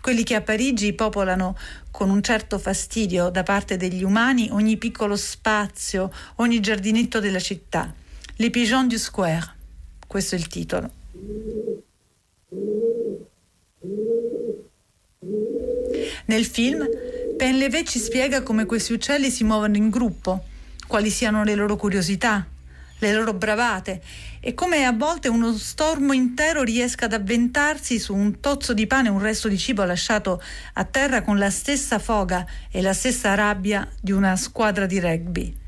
quelli 0.01 0.23
che 0.23 0.35
a 0.35 0.41
Parigi 0.41 0.93
popolano 0.93 1.55
con 1.91 2.09
un 2.09 2.21
certo 2.21 2.57
fastidio 2.57 3.29
da 3.29 3.43
parte 3.43 3.77
degli 3.77 4.03
umani 4.03 4.49
ogni 4.51 4.77
piccolo 4.77 5.15
spazio, 5.15 6.11
ogni 6.37 6.59
giardinetto 6.59 7.19
della 7.19 7.39
città. 7.39 7.93
Les 8.37 8.49
pigeons 8.49 8.87
du 8.87 8.97
square. 8.97 9.55
Questo 10.07 10.35
è 10.35 10.37
il 10.37 10.47
titolo. 10.47 10.91
Nel 16.25 16.45
film, 16.45 16.87
Penlevé 17.37 17.83
ci 17.83 17.99
spiega 17.99 18.41
come 18.41 18.65
questi 18.65 18.93
uccelli 18.93 19.29
si 19.29 19.43
muovono 19.43 19.75
in 19.75 19.89
gruppo, 19.89 20.43
quali 20.87 21.09
siano 21.09 21.43
le 21.43 21.55
loro 21.55 21.75
curiosità, 21.75 22.45
le 23.01 23.13
loro 23.13 23.33
bravate 23.33 24.01
e 24.39 24.53
come 24.53 24.85
a 24.85 24.91
volte 24.91 25.27
uno 25.27 25.53
stormo 25.53 26.13
intero 26.13 26.63
riesca 26.63 27.05
ad 27.05 27.13
avventarsi 27.13 27.99
su 27.99 28.15
un 28.15 28.39
tozzo 28.39 28.73
di 28.73 28.87
pane, 28.87 29.09
un 29.09 29.19
resto 29.19 29.47
di 29.47 29.57
cibo 29.57 29.83
lasciato 29.83 30.41
a 30.73 30.83
terra 30.83 31.21
con 31.21 31.37
la 31.37 31.49
stessa 31.49 31.99
foga 31.99 32.45
e 32.69 32.81
la 32.81 32.93
stessa 32.93 33.33
rabbia 33.35 33.87
di 33.99 34.11
una 34.11 34.35
squadra 34.35 34.85
di 34.85 34.99
rugby. 34.99 35.59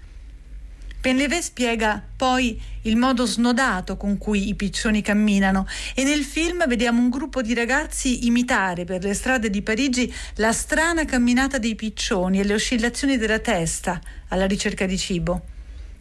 Penlevé 1.02 1.42
spiega 1.42 2.02
poi 2.16 2.60
il 2.84 2.96
modo 2.96 3.26
snodato 3.26 3.98
con 3.98 4.18
cui 4.18 4.48
i 4.48 4.56
piccioni 4.56 5.02
camminano 5.02 5.68
e 5.96 6.06
nel 6.06 6.24
film 6.24 6.66
vediamo 6.66 7.02
un 7.02 7.10
gruppo 7.10 7.42
di 7.42 7.54
ragazzi 7.54 8.26
imitare 8.26 8.86
per 8.86 9.04
le 9.04 9.14
strade 9.14 9.50
di 9.50 9.62
Parigi 9.62 10.12
la 10.36 10.54
strana 10.54 11.04
camminata 11.04 11.58
dei 11.58 11.76
piccioni 11.76 12.40
e 12.40 12.46
le 12.46 12.54
oscillazioni 12.54 13.18
della 13.18 13.40
testa 13.40 14.00
alla 14.30 14.48
ricerca 14.48 14.86
di 14.86 14.98
cibo. 14.98 15.53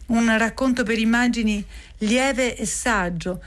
Un 0.07 0.37
racconto 0.37 0.83
per 0.83 0.99
immagini 0.99 1.65
lieve 1.99 2.57
e 2.57 2.65
saggio, 2.65 3.41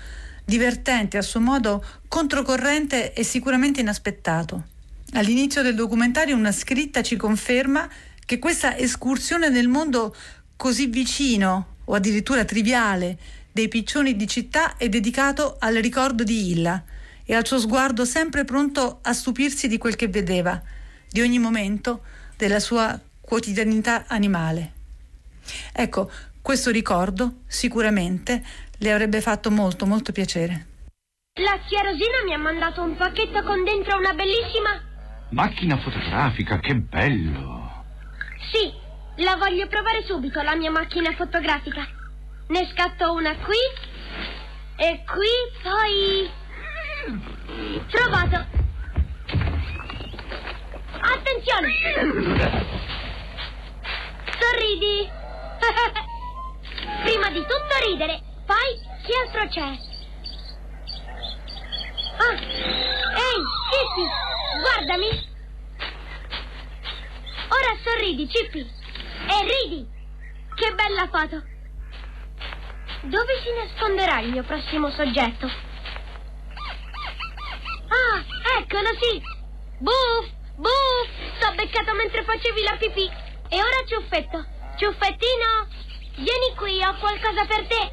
divertente 0.45 1.19
a 1.19 1.23
suo 1.23 1.41
modo, 1.41 1.85
controcorrente 2.09 3.13
e 3.13 3.23
sicuramente 3.25 3.81
inaspettato. 3.81 4.65
All'inizio 5.13 5.63
del 5.63 5.75
documentario 5.75 6.37
una 6.37 6.53
scritta 6.53 7.03
ci 7.03 7.17
conferma 7.17 7.89
che 8.25 8.39
questa 8.39 8.77
escursione 8.77 9.49
nel 9.49 9.69
mondo 9.69 10.15
così 10.57 10.87
vicino 10.87 11.77
o 11.85 11.95
addirittura 11.95 12.45
triviale 12.45 13.19
dei 13.53 13.69
piccioni 13.69 14.17
di 14.17 14.27
città 14.27 14.77
è 14.77 14.89
dedicato 14.89 15.57
al 15.61 15.75
ricordo 15.77 16.25
di 16.25 16.51
Illa 16.51 16.83
e 17.25 17.35
al 17.35 17.47
suo 17.47 17.59
sguardo 17.59 18.05
sempre 18.05 18.45
pronto 18.45 18.99
a 19.03 19.13
stupirsi 19.13 19.69
di 19.69 19.79
quel 19.79 19.97
che 19.97 20.09
vedeva, 20.09 20.61
di 21.09 21.21
ogni 21.21 21.39
momento 21.39 22.03
della 22.37 22.61
sua 22.61 23.01
quotidianità 23.21 24.05
animale. 24.09 24.73
Ecco, 25.73 26.11
questo 26.47 26.71
ricordo 26.71 27.39
sicuramente 27.49 28.41
le 28.79 28.93
avrebbe 28.93 29.21
fatto 29.21 29.51
molto 29.51 29.85
molto 29.85 30.13
piacere. 30.13 30.67
La 31.41 31.59
zia 31.67 31.83
Rosina 31.83 32.23
mi 32.25 32.35
ha 32.35 32.39
mandato 32.39 32.83
un 32.83 32.95
pacchetto 32.95 33.43
con 33.43 33.65
dentro 33.65 33.99
una 33.99 34.13
bellissima... 34.13 34.81
Macchina 35.31 35.77
fotografica, 35.79 36.61
che 36.61 36.77
bello! 36.77 37.83
Sì, 38.53 38.73
la 39.25 39.35
voglio 39.35 39.67
provare 39.67 40.05
subito, 40.05 40.41
la 40.41 40.55
mia 40.55 40.71
macchina 40.71 41.13
fotografica. 41.17 41.85
Ne 42.47 42.71
scatto 42.73 43.13
una 43.13 43.35
qui 43.39 43.59
e 44.77 45.03
qui, 45.05 45.27
poi... 45.65 46.31
Trovato! 47.91 48.47
Attenzione! 51.01 51.73
Sorridi! 54.39 55.11
Prima 57.07 57.31
di 57.31 57.39
tutto 57.39 57.87
ridere, 57.87 58.21
poi 58.45 58.81
che 59.05 59.13
altro 59.15 59.47
c'è? 59.47 59.79
Ah! 62.19 62.35
Ehi, 62.35 63.43
Cippy, 63.71 64.07
guardami! 64.61 65.35
Ora 67.49 67.79
sorridi, 67.85 68.29
Cippy! 68.29 68.59
E 68.59 69.43
ridi! 69.45 69.89
Che 70.57 70.75
bella 70.75 71.07
foto! 71.07 71.45
Dove 73.03 73.41
si 73.41 73.53
nasconderà 73.55 74.19
il 74.19 74.33
mio 74.33 74.43
prossimo 74.43 74.91
soggetto? 74.91 75.47
Ah, 77.87 78.25
eccolo 78.59 78.89
sì! 79.01 79.23
Buff! 79.79 80.29
Buff! 80.57 81.39
T'ho 81.39 81.55
beccato 81.55 81.95
mentre 81.95 82.25
facevi 82.25 82.63
la 82.65 82.77
pipì! 82.77 83.09
E 83.49 83.63
ora 83.63 83.85
ciuffetto! 83.87 84.45
Ciuffettino! 84.77 85.85
Vieni 86.17 86.55
qui, 86.57 86.83
ho 86.83 86.97
qualcosa 86.99 87.45
per 87.47 87.67
te! 87.67 87.91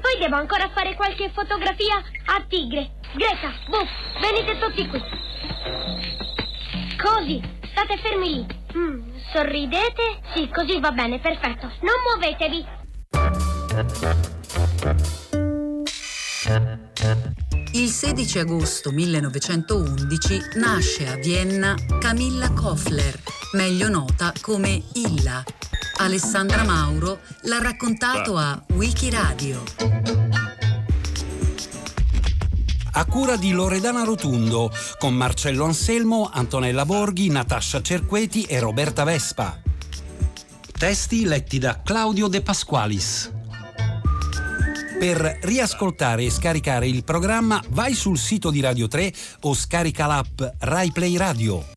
Poi 0.00 0.18
devo 0.18 0.34
ancora 0.34 0.68
fare 0.74 0.96
qualche 0.96 1.30
fotografia 1.32 2.02
a 2.24 2.44
tigre! 2.48 2.96
Greta, 3.14 3.52
Buff, 3.68 3.88
venite 4.20 4.58
tutti 4.58 4.88
qui! 4.88 5.00
Così, 6.98 7.40
state 7.70 7.96
fermi 7.98 8.34
lì! 8.34 8.46
Mm, 8.76 9.18
sorridete? 9.32 10.20
Sì, 10.34 10.50
così 10.52 10.80
va 10.80 10.90
bene, 10.90 11.20
perfetto. 11.20 11.70
Non 11.80 11.94
muovetevi. 12.02 12.66
Il 17.72 17.88
16 17.88 18.38
agosto 18.40 18.90
1911 18.90 20.40
nasce 20.56 21.06
a 21.06 21.14
Vienna 21.14 21.76
Camilla 22.00 22.50
Koffler, 22.50 23.16
meglio 23.52 23.88
nota 23.88 24.32
come 24.40 24.82
Illa. 24.94 25.44
Alessandra 25.98 26.62
Mauro 26.64 27.20
l'ha 27.42 27.58
raccontato 27.58 28.36
a 28.36 28.62
Wikiradio 28.74 29.62
a 32.98 33.04
cura 33.04 33.36
di 33.36 33.50
Loredana 33.50 34.04
Rotundo, 34.04 34.72
con 34.98 35.12
Marcello 35.12 35.64
Anselmo, 35.64 36.30
Antonella 36.32 36.86
Borghi, 36.86 37.28
Natascia 37.28 37.82
Cerqueti 37.82 38.44
e 38.44 38.58
Roberta 38.58 39.04
Vespa. 39.04 39.60
Testi 40.72 41.26
letti 41.26 41.58
da 41.58 41.82
Claudio 41.82 42.26
De 42.28 42.40
Pasqualis. 42.40 43.30
Per 44.98 45.40
riascoltare 45.42 46.24
e 46.24 46.30
scaricare 46.30 46.88
il 46.88 47.04
programma 47.04 47.62
vai 47.68 47.92
sul 47.92 48.16
sito 48.16 48.50
di 48.50 48.60
Radio 48.60 48.88
3 48.88 49.12
o 49.42 49.52
scarica 49.52 50.06
l'app 50.06 50.40
RaiPlay 50.60 51.18
Radio. 51.18 51.74